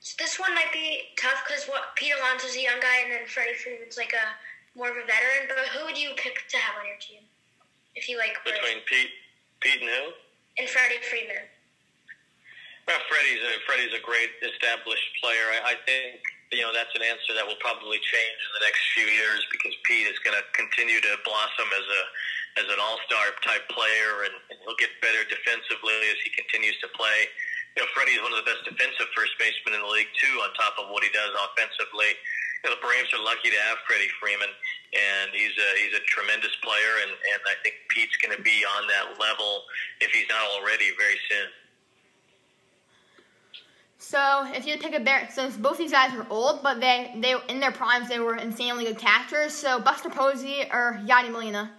So 0.00 0.14
this 0.18 0.38
one 0.38 0.54
might 0.54 0.70
be 0.72 1.14
tough 1.18 1.42
because 1.46 1.66
what 1.66 1.94
Pete 1.94 2.14
Alonso's 2.14 2.54
a 2.54 2.62
young 2.62 2.78
guy, 2.80 3.06
and 3.06 3.12
then 3.12 3.26
Freddie 3.26 3.58
Freeman's 3.58 3.98
like 3.98 4.14
a 4.14 4.26
more 4.78 4.90
of 4.90 4.98
a 4.98 5.06
veteran. 5.06 5.50
But 5.50 5.70
who 5.74 5.86
would 5.86 5.98
you 5.98 6.14
pick 6.14 6.46
to 6.48 6.56
have 6.58 6.78
on 6.78 6.86
your 6.86 6.98
team 7.02 7.22
if 7.94 8.08
you 8.08 8.18
like? 8.18 8.38
Between 8.46 8.82
Pete, 8.86 9.14
Pete 9.60 9.82
and 9.82 9.90
who? 9.90 10.14
And 10.58 10.66
Freddie 10.70 11.02
Freeman. 11.02 11.46
Well, 12.86 12.98
Freddie's 13.04 13.44
a, 13.44 13.52
Freddie's 13.68 13.92
a 13.92 14.00
great 14.00 14.32
established 14.40 15.10
player. 15.20 15.52
I, 15.60 15.74
I 15.74 15.84
think 15.84 16.24
you 16.50 16.64
know 16.64 16.72
that's 16.72 16.94
an 16.96 17.04
answer 17.04 17.36
that 17.36 17.44
will 17.44 17.60
probably 17.60 18.00
change 18.00 18.38
in 18.48 18.52
the 18.58 18.64
next 18.64 18.80
few 18.96 19.06
years 19.06 19.44
because 19.52 19.76
Pete 19.84 20.08
is 20.08 20.16
going 20.24 20.34
to 20.34 20.44
continue 20.56 20.98
to 21.04 21.12
blossom 21.26 21.68
as 21.68 21.84
a 21.84 22.02
as 22.56 22.64
an 22.70 22.80
all-star 22.80 23.36
type 23.44 23.68
player, 23.68 24.24
and, 24.24 24.34
and 24.48 24.56
he'll 24.64 24.78
get 24.80 24.90
better 25.04 25.22
defensively 25.28 25.98
as 26.08 26.18
he 26.24 26.30
continues 26.32 26.78
to 26.80 26.88
play. 26.96 27.28
You 27.76 27.84
know, 27.84 27.88
Freddie 27.94 28.16
is 28.16 28.22
one 28.24 28.32
of 28.32 28.40
the 28.40 28.48
best 28.48 28.64
defensive 28.64 29.06
first 29.14 29.36
basemen 29.38 29.78
in 29.78 29.82
the 29.84 29.92
league 29.92 30.10
too. 30.16 30.34
On 30.42 30.50
top 30.56 30.74
of 30.80 30.90
what 30.90 31.04
he 31.04 31.10
does 31.14 31.30
offensively, 31.30 32.10
you 32.10 32.64
know, 32.66 32.74
the 32.74 32.82
Braves 32.82 33.12
are 33.14 33.22
lucky 33.22 33.54
to 33.54 33.60
have 33.70 33.78
Freddie 33.86 34.10
Freeman, 34.18 34.50
and 34.50 35.30
he's 35.30 35.54
a 35.54 35.68
he's 35.78 35.94
a 35.94 36.02
tremendous 36.10 36.50
player, 36.64 37.06
and 37.06 37.12
and 37.12 37.40
I 37.46 37.54
think 37.62 37.78
Pete's 37.92 38.16
going 38.18 38.34
to 38.34 38.42
be 38.42 38.66
on 38.66 38.90
that 38.90 39.20
level 39.20 39.62
if 40.02 40.10
he's 40.10 40.26
not 40.26 40.42
already 40.58 40.90
very 40.98 41.18
soon. 41.30 41.48
So 43.98 44.46
if 44.54 44.66
you 44.66 44.78
pick 44.78 44.94
a 44.94 45.00
bear, 45.00 45.28
since 45.30 45.56
both 45.56 45.76
these 45.76 45.92
guys 45.92 46.14
are 46.14 46.26
old, 46.30 46.62
but 46.62 46.80
they 46.80 47.14
they 47.18 47.34
in 47.48 47.60
their 47.60 47.72
primes 47.72 48.08
they 48.08 48.18
were 48.18 48.36
insanely 48.36 48.84
good 48.84 48.98
catchers. 48.98 49.52
So 49.52 49.78
Buster 49.78 50.08
Posey 50.10 50.64
or 50.72 51.00
Yadi 51.04 51.30
Molina. 51.30 51.70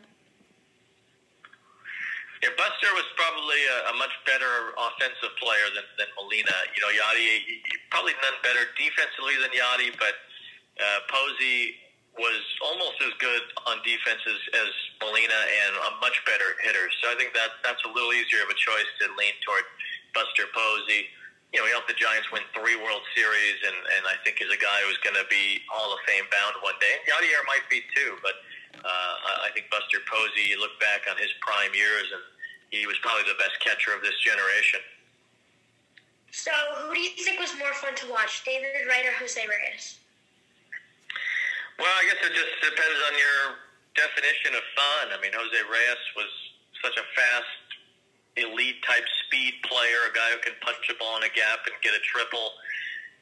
Yeah, 2.39 2.55
Buster 2.55 2.87
was 2.95 3.03
probably 3.19 3.59
a, 3.67 3.91
a 3.91 3.93
much 3.99 4.15
better 4.23 4.71
offensive 4.79 5.35
player 5.43 5.67
than, 5.75 5.83
than 5.99 6.07
Molina. 6.15 6.55
You 6.71 6.79
know, 6.79 6.91
Yadi 6.95 7.43
probably 7.91 8.15
none 8.23 8.39
better 8.39 8.63
defensively 8.79 9.35
than 9.43 9.51
Yadi, 9.51 9.91
but 9.99 10.15
uh, 10.79 11.03
Posey 11.11 11.75
was 12.15 12.39
almost 12.63 12.95
as 13.03 13.11
good 13.19 13.43
on 13.67 13.83
defense 13.83 14.23
as, 14.23 14.39
as 14.55 14.71
Molina 15.03 15.35
and 15.35 15.73
a 15.83 15.91
much 15.99 16.15
better 16.23 16.55
hitter. 16.63 16.87
So 17.03 17.11
I 17.11 17.15
think 17.19 17.35
that 17.35 17.59
that's 17.63 17.83
a 17.83 17.91
little 17.91 18.11
easier 18.15 18.43
of 18.43 18.51
a 18.51 18.59
choice 18.59 18.87
to 19.03 19.11
lean 19.19 19.35
toward 19.43 19.67
Buster 20.15 20.47
Posey. 20.55 21.11
You 21.51 21.59
know, 21.59 21.65
he 21.67 21.71
helped 21.75 21.91
the 21.91 21.97
Giants 21.97 22.29
win 22.31 22.45
three 22.55 22.77
World 22.79 23.01
Series, 23.17 23.57
and, 23.67 23.75
and 23.99 24.03
I 24.05 24.15
think 24.23 24.39
is 24.39 24.53
a 24.53 24.59
guy 24.59 24.79
who's 24.85 25.01
going 25.01 25.17
to 25.17 25.27
be 25.27 25.59
Hall 25.67 25.91
of 25.91 25.99
Fame 26.05 26.27
bound 26.29 26.55
one 26.63 26.77
day. 26.79 27.03
Yadier 27.03 27.41
might 27.49 27.65
be 27.67 27.83
too, 27.95 28.15
but 28.21 28.37
uh, 28.77 29.45
I 29.45 29.49
think 29.53 29.69
Buster 29.69 29.99
Posey, 30.05 30.49
you 30.49 30.59
look 30.59 30.77
back 30.79 31.09
on 31.09 31.17
his 31.17 31.29
prime 31.41 31.73
years, 31.73 32.07
and 32.13 32.23
he 32.69 32.85
was 32.85 32.97
probably 33.01 33.25
the 33.25 33.37
best 33.37 33.57
catcher 33.59 33.91
of 33.93 34.01
this 34.01 34.15
generation. 34.21 34.79
So, 36.31 36.53
who 36.85 36.93
do 36.93 37.01
you 37.01 37.11
think 37.25 37.41
was 37.41 37.57
more 37.57 37.73
fun 37.81 37.97
to 38.05 38.07
watch, 38.07 38.45
David 38.45 38.85
Wright 38.85 39.05
or 39.05 39.15
Jose 39.17 39.41
Reyes? 39.41 39.97
Well, 41.81 41.89
I 41.89 42.03
guess 42.05 42.21
it 42.21 42.35
just 42.35 42.55
depends 42.61 42.99
on 43.09 43.13
your 43.17 43.39
definition 43.97 44.53
of 44.53 44.63
fun. 44.77 45.05
I 45.15 45.17
mean, 45.23 45.33
Jose 45.33 45.59
Reyes 45.65 46.03
was 46.13 46.31
such 46.83 46.95
a 46.95 47.05
fast, 47.17 47.65
elite 48.37 48.79
type 48.85 49.07
speed 49.25 49.57
player, 49.65 49.99
a 50.07 50.13
guy 50.13 50.29
who 50.37 50.39
can 50.45 50.55
punch 50.61 50.85
a 50.91 50.95
ball 51.01 51.17
in 51.17 51.23
a 51.25 51.33
gap 51.33 51.65
and 51.65 51.75
get 51.81 51.97
a 51.97 52.03
triple. 52.05 52.53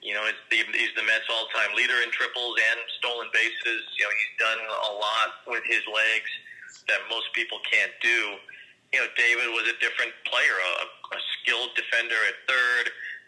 You 0.01 0.13
know, 0.13 0.23
the, 0.23 0.57
he's 0.77 0.93
the 0.95 1.03
Mets 1.03 1.27
all-time 1.27 1.73
leader 1.75 1.99
in 2.05 2.09
triples 2.13 2.55
and 2.55 2.77
stolen 3.01 3.27
bases. 3.33 3.81
You 3.97 4.05
know, 4.05 4.13
he's 4.13 4.33
done 4.39 4.61
a 4.61 4.93
lot 4.93 5.29
with 5.49 5.65
his 5.65 5.81
legs 5.89 6.31
that 6.87 7.01
most 7.09 7.27
people 7.33 7.59
can't 7.67 7.91
do. 7.99 8.37
You 8.95 9.03
know, 9.03 9.09
David 9.19 9.51
was 9.51 9.67
a 9.67 9.75
different 9.83 10.15
player, 10.23 10.55
a, 10.55 10.85
a 11.11 11.19
skilled 11.39 11.75
defender 11.75 12.15
at 12.29 12.37
third, 12.47 12.85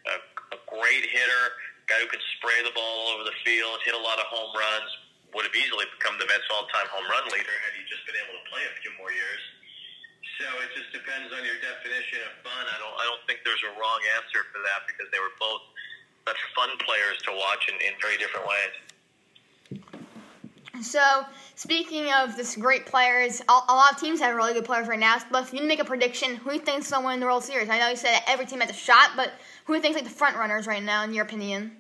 a, 0.08 0.16
a 0.56 0.60
great 0.72 1.04
hitter, 1.10 1.44
guy 1.92 2.00
who 2.00 2.08
could 2.08 2.24
spray 2.40 2.64
the 2.64 2.72
ball 2.72 2.86
all 2.86 3.18
over 3.18 3.26
the 3.28 3.36
field, 3.44 3.82
hit 3.84 3.98
a 3.98 4.00
lot 4.00 4.22
of 4.22 4.30
home 4.32 4.54
runs. 4.56 4.90
Would 5.30 5.46
have 5.46 5.54
easily 5.54 5.86
become 5.94 6.18
the 6.18 6.26
Mets' 6.26 6.50
all-time 6.50 6.90
home 6.90 7.06
run 7.06 7.30
leader 7.30 7.54
had 7.70 7.74
he 7.78 7.86
just 7.86 8.02
been 8.10 8.18
able 8.18 8.34
to 8.34 8.46
play 8.50 8.66
a 8.66 8.74
few 8.82 8.90
more 8.98 9.14
years. 9.14 9.44
So 10.42 10.48
it 10.64 10.74
just 10.74 10.90
depends 10.90 11.30
on 11.30 11.46
your 11.46 11.60
definition 11.62 12.26
of 12.26 12.34
fun. 12.42 12.64
I 12.66 12.78
don't, 12.82 12.96
I 12.98 13.06
don't 13.06 13.22
think 13.30 13.46
there's 13.46 13.62
a 13.62 13.78
wrong 13.78 14.02
answer 14.18 14.42
for 14.50 14.58
that 14.66 14.90
because 14.90 15.06
they 15.14 15.22
were 15.22 15.36
both 15.38 15.62
such 16.28 16.38
fun 16.56 16.70
players 16.80 17.22
to 17.26 17.32
watch 17.32 17.68
in, 17.70 17.76
in 17.76 17.94
very 18.02 18.18
different 18.18 18.48
ways. 18.48 18.90
So, 20.82 21.26
speaking 21.56 22.12
of 22.14 22.38
this 22.38 22.56
great 22.56 22.86
players, 22.86 23.42
a, 23.42 23.52
a 23.52 23.76
lot 23.76 23.92
of 23.92 24.00
teams 24.00 24.22
have 24.22 24.36
really 24.36 24.54
good 24.54 24.64
players 24.64 24.88
right 24.88 25.00
now. 25.00 25.18
But 25.30 25.44
if 25.44 25.54
you 25.54 25.68
make 25.68 25.80
a 25.80 25.86
prediction, 25.86 26.38
who 26.38 26.52
do 26.52 26.56
you 26.56 26.62
think's 26.62 26.90
going 26.90 27.04
to 27.04 27.08
win 27.08 27.20
the 27.20 27.26
World 27.26 27.44
Series? 27.44 27.70
I 27.70 27.80
know 27.80 27.90
you 27.90 27.98
said 27.98 28.14
that 28.14 28.24
every 28.28 28.46
team 28.46 28.62
has 28.62 28.70
a 28.70 28.74
shot, 28.74 29.12
but 29.16 29.34
who 29.66 29.74
do 29.74 29.78
you 29.78 29.82
think's 29.82 29.96
like 29.96 30.06
the 30.06 30.14
front 30.14 30.38
runners 30.38 30.68
right 30.68 30.82
now, 30.82 31.04
in 31.04 31.14
your 31.14 31.26
opinion? 31.26 31.76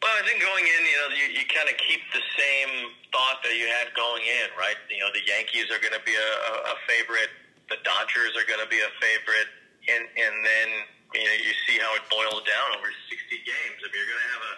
Well, 0.00 0.14
I 0.14 0.22
think 0.24 0.40
going 0.40 0.64
in, 0.64 0.80
you 0.86 0.96
know, 0.96 1.08
you, 1.12 1.26
you 1.42 1.44
kind 1.50 1.68
of 1.68 1.76
keep 1.76 2.00
the 2.14 2.22
same 2.38 2.94
thought 3.12 3.42
that 3.42 3.58
you 3.58 3.66
had 3.66 3.92
going 3.92 4.22
in, 4.22 4.48
right? 4.56 4.78
You 4.88 5.02
know, 5.02 5.10
the 5.12 5.26
Yankees 5.26 5.68
are 5.74 5.82
going 5.82 5.92
to 5.92 6.04
be 6.06 6.14
a, 6.14 6.30
a 6.72 6.76
favorite, 6.86 7.34
the 7.68 7.76
Dodgers 7.84 8.32
are 8.38 8.46
going 8.46 8.62
to 8.62 8.70
be 8.70 8.78
a 8.80 8.92
favorite, 9.02 9.50
and 9.90 10.06
and 10.06 10.34
then 10.46 10.68
you 11.14 11.24
know 11.24 11.36
you 11.40 11.52
see 11.64 11.80
how 11.80 11.92
it 11.96 12.04
boils 12.12 12.44
down 12.44 12.68
over 12.76 12.88
60 12.88 13.48
games. 13.48 13.78
I 13.80 13.86
mean, 13.88 13.96
you're 13.96 14.10
going 14.12 14.24
to 14.24 14.32
have 14.36 14.44
a, 14.44 14.54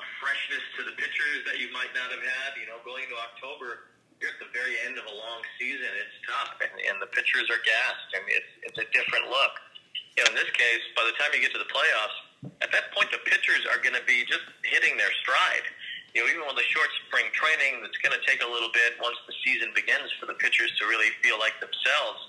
a 0.00 0.04
freshness 0.20 0.64
to 0.80 0.88
the 0.88 0.94
pitchers 0.96 1.44
that 1.50 1.60
you 1.60 1.68
might 1.76 1.92
not 1.92 2.08
have 2.08 2.24
had. 2.24 2.56
You 2.56 2.68
know, 2.72 2.80
going 2.88 3.04
into 3.04 3.18
October, 3.20 3.92
you're 4.20 4.32
at 4.32 4.40
the 4.40 4.48
very 4.56 4.80
end 4.88 4.96
of 4.96 5.04
a 5.04 5.14
long 5.14 5.44
season. 5.60 5.84
It's 5.84 6.16
tough, 6.24 6.56
and, 6.64 6.72
and 6.88 6.96
the 7.02 7.10
pitchers 7.12 7.52
are 7.52 7.60
gassed, 7.60 8.10
and 8.16 8.24
it's 8.32 8.52
it's 8.72 8.78
a 8.80 8.86
different 8.96 9.28
look. 9.28 9.54
You 10.16 10.24
know, 10.24 10.32
in 10.32 10.36
this 10.38 10.50
case, 10.54 10.84
by 10.94 11.04
the 11.04 11.14
time 11.18 11.34
you 11.34 11.42
get 11.42 11.52
to 11.52 11.60
the 11.60 11.68
playoffs 11.68 12.18
at 12.62 12.70
that 12.72 12.92
point, 12.94 13.10
the 13.10 13.20
pitchers 13.26 13.66
are 13.68 13.80
going 13.80 13.96
to 13.96 14.04
be 14.06 14.24
just 14.24 14.44
hitting 14.64 14.96
their 14.96 15.10
stride. 15.24 15.66
You 16.14 16.22
know, 16.22 16.30
even 16.30 16.46
with 16.46 16.54
the 16.54 16.68
short 16.70 16.86
spring 17.04 17.26
training, 17.34 17.82
that's 17.82 17.98
going 17.98 18.14
to 18.14 18.22
take 18.22 18.38
a 18.38 18.46
little 18.46 18.70
bit 18.70 18.94
once 19.02 19.18
the 19.26 19.34
season 19.42 19.74
begins 19.74 20.14
for 20.22 20.30
the 20.30 20.38
pitchers 20.38 20.70
to 20.78 20.86
really 20.86 21.10
feel 21.26 21.42
like 21.42 21.58
themselves. 21.58 22.20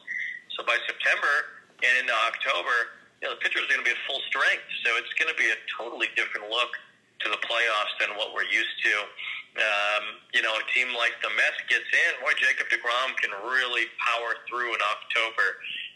So 0.57 0.65
by 0.65 0.81
September 0.89 1.61
and 1.85 1.93
into 2.01 2.15
October, 2.25 3.04
know, 3.25 3.33
the 3.33 3.41
pitchers 3.41 3.65
are 3.65 3.71
going 3.73 3.81
to 3.81 3.87
be 3.87 3.93
at 3.93 4.01
full 4.05 4.21
strength. 4.29 4.65
So 4.85 4.93
it's 5.01 5.11
going 5.17 5.29
to 5.29 5.37
be 5.37 5.49
a 5.49 5.57
totally 5.73 6.07
different 6.13 6.47
look 6.53 6.71
to 7.25 7.27
the 7.33 7.41
playoffs 7.41 7.95
than 7.99 8.13
what 8.15 8.31
we're 8.37 8.47
used 8.47 8.77
to. 8.85 8.95
Um, 9.55 10.19
you 10.35 10.43
know, 10.43 10.51
a 10.51 10.65
team 10.75 10.91
like 10.93 11.15
the 11.23 11.31
Mets 11.31 11.59
gets 11.71 11.87
in, 11.87 12.11
boy, 12.19 12.35
Jacob 12.35 12.67
DeGrom 12.67 13.15
can 13.23 13.31
really 13.47 13.87
power 14.03 14.35
through 14.51 14.75
in 14.75 14.81
October 14.83 15.47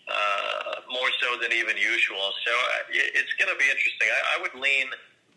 uh, 0.07 0.87
more 0.87 1.11
so 1.19 1.35
than 1.43 1.51
even 1.51 1.75
usual. 1.75 2.31
So 2.47 2.51
uh, 2.55 2.95
it's 3.19 3.35
going 3.35 3.51
to 3.51 3.59
be 3.59 3.67
interesting. 3.67 4.07
I, 4.07 4.21
I 4.33 4.47
would 4.47 4.55
lean 4.55 4.87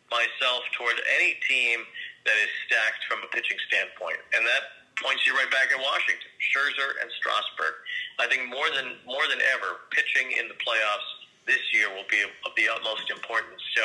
myself 0.08 0.62
toward 0.78 0.94
any 1.18 1.34
team 1.50 1.82
that 2.24 2.38
is 2.38 2.50
stacked 2.70 3.02
from 3.10 3.26
a 3.26 3.28
pitching 3.34 3.58
standpoint, 3.66 4.22
and 4.38 4.46
that 4.46 4.86
points 5.02 5.26
you 5.26 5.34
right 5.34 5.50
back 5.50 5.74
at 5.74 5.80
Washington, 5.82 6.30
Scherzer 6.38 7.02
and 7.02 7.10
Strasburg. 7.18 7.74
I 8.22 8.30
think 8.30 8.46
more 8.46 8.70
than 8.70 9.02
more 9.02 9.26
than 9.26 9.42
ever, 9.50 9.82
pitching 9.90 10.30
in 10.38 10.46
the 10.46 10.58
playoffs 10.62 11.21
this 11.46 11.62
year 11.74 11.90
will 11.90 12.06
be 12.06 12.22
of 12.22 12.52
the 12.54 12.70
utmost 12.70 13.10
importance. 13.10 13.62
So 13.74 13.84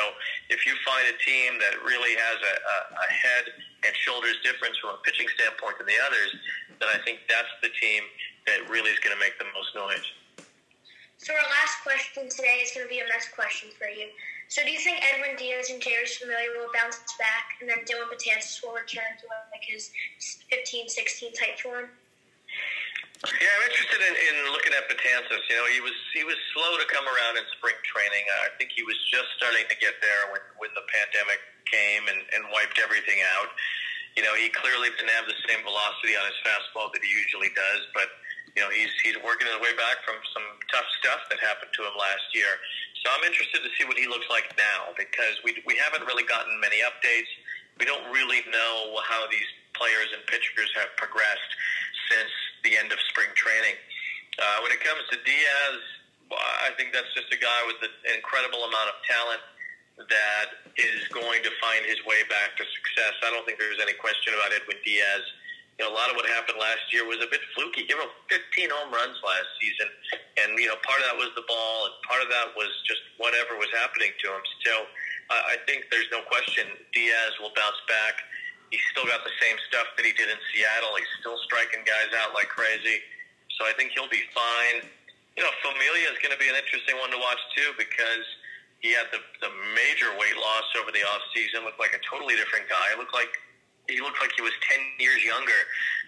if 0.50 0.62
you 0.66 0.78
find 0.86 1.06
a 1.10 1.16
team 1.22 1.58
that 1.58 1.82
really 1.82 2.14
has 2.14 2.38
a, 2.38 2.54
a, 2.54 2.76
a 2.94 3.08
head 3.10 3.44
and 3.86 3.92
shoulders 3.98 4.38
difference 4.46 4.78
from 4.78 4.94
a 4.94 5.00
pitching 5.02 5.26
standpoint 5.34 5.78
than 5.78 5.86
the 5.90 5.98
others, 6.06 6.30
then 6.78 6.88
I 6.90 6.98
think 7.02 7.26
that's 7.26 7.50
the 7.62 7.70
team 7.74 8.02
that 8.46 8.62
really 8.70 8.90
is 8.90 8.98
going 9.02 9.14
to 9.14 9.20
make 9.20 9.38
the 9.42 9.50
most 9.50 9.74
noise. 9.74 10.06
So 11.18 11.34
our 11.34 11.48
last 11.50 11.82
question 11.82 12.30
today 12.30 12.62
is 12.62 12.70
going 12.70 12.86
to 12.86 12.92
be 12.92 13.02
a 13.02 13.06
Mets 13.10 13.26
question 13.34 13.74
for 13.74 13.90
you. 13.90 14.06
So 14.46 14.62
do 14.62 14.70
you 14.70 14.78
think 14.78 15.02
Edwin 15.02 15.36
Diaz 15.36 15.68
and 15.68 15.82
Jeurys 15.82 16.16
Familia 16.16 16.48
will 16.56 16.72
bounce 16.72 17.02
back, 17.18 17.58
and 17.60 17.68
then 17.68 17.84
Dellin 17.84 18.08
Betances 18.08 18.62
will 18.62 18.72
return 18.72 19.18
to 19.20 19.26
like 19.52 19.66
his 19.66 19.90
15, 20.48 20.88
16 20.88 21.34
type 21.34 21.58
form? 21.58 21.90
Yeah, 23.18 23.50
I'm 23.50 23.66
interested 23.66 23.98
in, 23.98 24.14
in 24.14 24.34
looking 24.54 24.70
at 24.78 24.86
Betances. 24.86 25.42
You 25.50 25.58
know, 25.58 25.66
he 25.66 25.82
was 25.82 25.96
he 26.14 26.22
was 26.22 26.38
slow 26.54 26.78
to 26.78 26.86
come 26.86 27.02
around 27.02 27.34
in 27.34 27.42
spring 27.58 27.74
training. 27.82 28.22
I 28.46 28.54
think 28.62 28.70
he 28.70 28.86
was 28.86 28.94
just 29.10 29.26
starting 29.34 29.66
to 29.66 29.76
get 29.82 29.98
there 29.98 30.30
when 30.30 30.42
when 30.62 30.70
the 30.78 30.86
pandemic 30.86 31.42
came 31.66 32.06
and, 32.06 32.22
and 32.30 32.46
wiped 32.54 32.78
everything 32.78 33.18
out. 33.34 33.50
You 34.14 34.22
know, 34.22 34.38
he 34.38 34.46
clearly 34.54 34.94
didn't 34.94 35.10
have 35.18 35.26
the 35.26 35.34
same 35.50 35.66
velocity 35.66 36.14
on 36.14 36.30
his 36.30 36.38
fastball 36.46 36.94
that 36.94 37.02
he 37.02 37.10
usually 37.10 37.50
does, 37.58 37.90
but 37.90 38.06
you 38.54 38.62
know, 38.62 38.70
he's 38.70 38.94
he's 39.02 39.18
working 39.26 39.50
his 39.50 39.58
way 39.58 39.74
back 39.74 39.98
from 40.06 40.22
some 40.30 40.46
tough 40.70 40.86
stuff 41.02 41.26
that 41.34 41.42
happened 41.42 41.74
to 41.74 41.82
him 41.90 41.98
last 41.98 42.26
year. 42.38 42.54
So 43.02 43.10
I'm 43.10 43.26
interested 43.26 43.66
to 43.66 43.70
see 43.74 43.82
what 43.82 43.98
he 43.98 44.06
looks 44.06 44.30
like 44.30 44.46
now 44.54 44.94
because 44.94 45.42
we 45.42 45.58
we 45.66 45.74
haven't 45.74 46.06
really 46.06 46.26
gotten 46.26 46.54
many 46.62 46.86
updates. 46.86 47.30
We 47.82 47.86
don't 47.86 48.06
really 48.14 48.46
know 48.46 49.02
how 49.02 49.26
these 49.26 49.46
players 49.74 50.10
and 50.14 50.22
pitchers 50.30 50.70
have 50.78 50.90
progressed 50.98 51.52
since 52.10 52.30
the 52.64 52.76
end 52.76 52.90
of 52.90 52.98
spring 53.10 53.30
training. 53.34 53.76
Uh, 54.38 54.62
when 54.62 54.70
it 54.70 54.80
comes 54.80 55.02
to 55.10 55.16
Diaz, 55.22 55.78
I 56.30 56.70
think 56.76 56.92
that's 56.92 57.10
just 57.16 57.32
a 57.32 57.40
guy 57.40 57.60
with 57.66 57.80
an 57.82 57.94
incredible 58.14 58.62
amount 58.68 58.92
of 58.92 58.96
talent 59.08 59.42
that 59.98 60.48
is 60.78 61.08
going 61.10 61.42
to 61.42 61.50
find 61.58 61.82
his 61.82 61.98
way 62.06 62.22
back 62.30 62.54
to 62.54 62.62
success. 62.62 63.14
I 63.26 63.34
don't 63.34 63.42
think 63.48 63.58
there's 63.58 63.82
any 63.82 63.98
question 63.98 64.36
about 64.36 64.54
Edwin 64.54 64.78
Diaz 64.86 65.24
you 65.78 65.86
know, 65.86 65.94
a 65.94 65.96
lot 65.96 66.10
of 66.10 66.18
what 66.18 66.26
happened 66.26 66.58
last 66.58 66.90
year 66.90 67.06
was 67.06 67.22
a 67.22 67.30
bit 67.30 67.38
fluky. 67.54 67.86
He 67.86 67.94
him 67.94 68.10
15 68.26 68.66
home 68.66 68.90
runs 68.90 69.14
last 69.22 69.46
season, 69.62 69.86
and 70.42 70.58
you 70.58 70.66
know, 70.66 70.74
part 70.82 70.98
of 70.98 71.06
that 71.06 71.14
was 71.14 71.30
the 71.38 71.46
ball, 71.46 71.86
and 71.86 71.94
part 72.02 72.18
of 72.18 72.28
that 72.34 72.50
was 72.58 72.66
just 72.82 72.98
whatever 73.22 73.54
was 73.54 73.70
happening 73.78 74.10
to 74.10 74.26
him. 74.34 74.42
So, 74.66 74.74
I 75.30 75.60
think 75.68 75.86
there's 75.92 76.08
no 76.10 76.24
question 76.24 76.66
Diaz 76.90 77.32
will 77.38 77.54
bounce 77.54 77.78
back. 77.86 78.16
He's 78.70 78.84
still 78.92 79.08
got 79.08 79.24
the 79.24 79.34
same 79.40 79.56
stuff 79.68 79.88
that 79.96 80.04
he 80.04 80.12
did 80.12 80.28
in 80.28 80.38
Seattle. 80.52 80.92
He's 80.96 81.12
still 81.20 81.36
striking 81.48 81.84
guys 81.88 82.12
out 82.20 82.36
like 82.36 82.52
crazy. 82.52 83.00
So 83.56 83.64
I 83.64 83.72
think 83.74 83.96
he'll 83.96 84.12
be 84.12 84.22
fine. 84.36 84.84
You 85.36 85.42
know, 85.46 85.54
Familia 85.64 86.10
is 86.12 86.18
going 86.20 86.34
to 86.34 86.40
be 86.40 86.50
an 86.50 86.58
interesting 86.58 86.98
one 87.00 87.10
to 87.10 87.20
watch 87.20 87.40
too 87.54 87.72
because 87.78 88.26
he 88.84 88.94
had 88.94 89.10
the, 89.10 89.18
the 89.42 89.50
major 89.74 90.10
weight 90.18 90.36
loss 90.38 90.66
over 90.78 90.90
the 90.94 91.02
off 91.02 91.22
season. 91.34 91.66
Looked 91.66 91.82
like 91.82 91.94
a 91.94 92.02
totally 92.06 92.36
different 92.36 92.70
guy. 92.70 92.94
Looked 92.94 93.14
like 93.14 93.32
he 93.88 94.04
looked 94.04 94.20
like 94.20 94.30
he 94.36 94.44
was 94.44 94.52
10 94.68 95.00
years 95.00 95.24
younger 95.24 95.60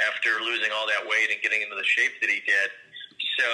after 0.05 0.37
losing 0.45 0.69
all 0.71 0.85
that 0.85 1.03
weight 1.09 1.33
and 1.33 1.41
getting 1.41 1.65
into 1.65 1.75
the 1.75 1.87
shape 1.87 2.13
that 2.21 2.29
he 2.29 2.45
did. 2.45 2.69
So, 3.41 3.49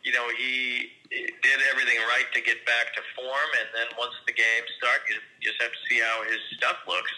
you 0.00 0.12
know, 0.16 0.24
he 0.32 0.92
did 1.12 1.58
everything 1.68 2.00
right 2.08 2.28
to 2.32 2.40
get 2.40 2.64
back 2.64 2.96
to 2.96 3.00
form, 3.12 3.50
and 3.60 3.68
then 3.76 3.88
once 4.00 4.16
the 4.24 4.32
games 4.32 4.68
start, 4.80 5.04
you 5.08 5.20
just 5.44 5.60
have 5.60 5.72
to 5.72 5.82
see 5.88 6.00
how 6.00 6.24
his 6.24 6.40
stuff 6.56 6.80
looks. 6.88 7.12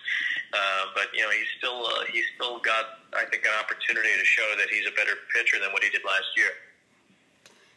Uh, 0.53 0.85
but 0.95 1.09
you 1.15 1.23
know, 1.23 1.31
he's 1.31 1.49
still 1.59 1.87
uh, 1.87 2.05
he's 2.13 2.25
still 2.35 2.59
got, 2.61 3.01
I 3.15 3.25
think, 3.27 3.45
an 3.45 3.53
opportunity 3.61 4.09
to 4.19 4.25
show 4.25 4.55
that 4.59 4.69
he's 4.71 4.87
a 4.87 4.93
better 4.93 5.13
pitcher 5.35 5.59
than 5.61 5.73
what 5.73 5.83
he 5.83 5.91
did 5.91 6.03
last 6.05 6.27
year. 6.37 6.51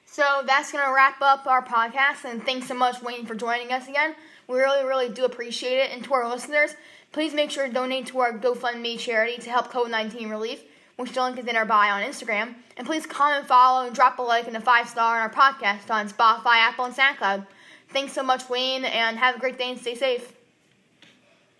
So 0.05 0.43
that's 0.45 0.71
gonna 0.71 0.93
wrap 0.93 1.21
up 1.21 1.47
our 1.47 1.63
podcast, 1.63 2.25
and 2.25 2.43
thanks 2.43 2.67
so 2.67 2.73
much, 2.73 3.01
Wayne, 3.01 3.25
for 3.25 3.35
joining 3.35 3.71
us 3.71 3.87
again. 3.87 4.15
We 4.47 4.59
really, 4.59 4.85
really 4.85 5.09
do 5.09 5.25
appreciate 5.25 5.77
it, 5.77 5.91
and 5.91 6.03
to 6.03 6.13
our 6.13 6.29
listeners. 6.29 6.75
Please 7.11 7.33
make 7.33 7.51
sure 7.51 7.67
to 7.67 7.73
donate 7.73 8.05
to 8.07 8.19
our 8.19 8.31
GoFundMe 8.31 8.97
charity 8.97 9.37
to 9.41 9.49
help 9.49 9.69
COVID 9.71 9.89
19 9.89 10.29
relief, 10.29 10.63
which 10.95 11.11
the 11.11 11.21
link 11.21 11.37
is 11.37 11.45
in 11.45 11.57
our 11.57 11.65
bio 11.65 11.95
on 11.95 12.03
Instagram. 12.03 12.55
And 12.77 12.87
please 12.87 13.05
comment, 13.05 13.47
follow, 13.47 13.85
and 13.85 13.93
drop 13.93 14.17
a 14.19 14.21
like 14.21 14.47
and 14.47 14.55
a 14.55 14.61
five 14.61 14.87
star 14.87 15.17
on 15.17 15.21
our 15.21 15.29
podcast 15.29 15.91
on 15.91 16.07
Spotify, 16.07 16.57
Apple, 16.57 16.85
and 16.85 16.95
SoundCloud. 16.95 17.45
Thanks 17.89 18.13
so 18.13 18.23
much, 18.23 18.49
Wayne, 18.49 18.85
and 18.85 19.17
have 19.17 19.35
a 19.35 19.39
great 19.39 19.57
day 19.57 19.71
and 19.71 19.79
stay 19.79 19.95
safe. 19.95 20.33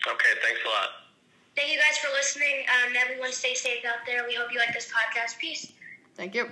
Okay, 0.08 0.30
thanks 0.42 0.62
a 0.66 0.70
lot. 0.70 1.01
Thank 1.62 1.74
you 1.74 1.80
guys 1.80 2.00
for 2.00 2.10
listening. 2.18 2.66
Um, 2.74 2.94
everyone 3.00 3.32
stay 3.32 3.54
safe 3.54 3.86
out 3.86 4.04
there. 4.08 4.26
We 4.28 4.34
hope 4.34 4.52
you 4.52 4.58
like 4.58 4.74
this 4.74 4.90
podcast. 4.90 5.38
Peace. 5.38 5.72
Thank 6.16 6.34
you. 6.34 6.50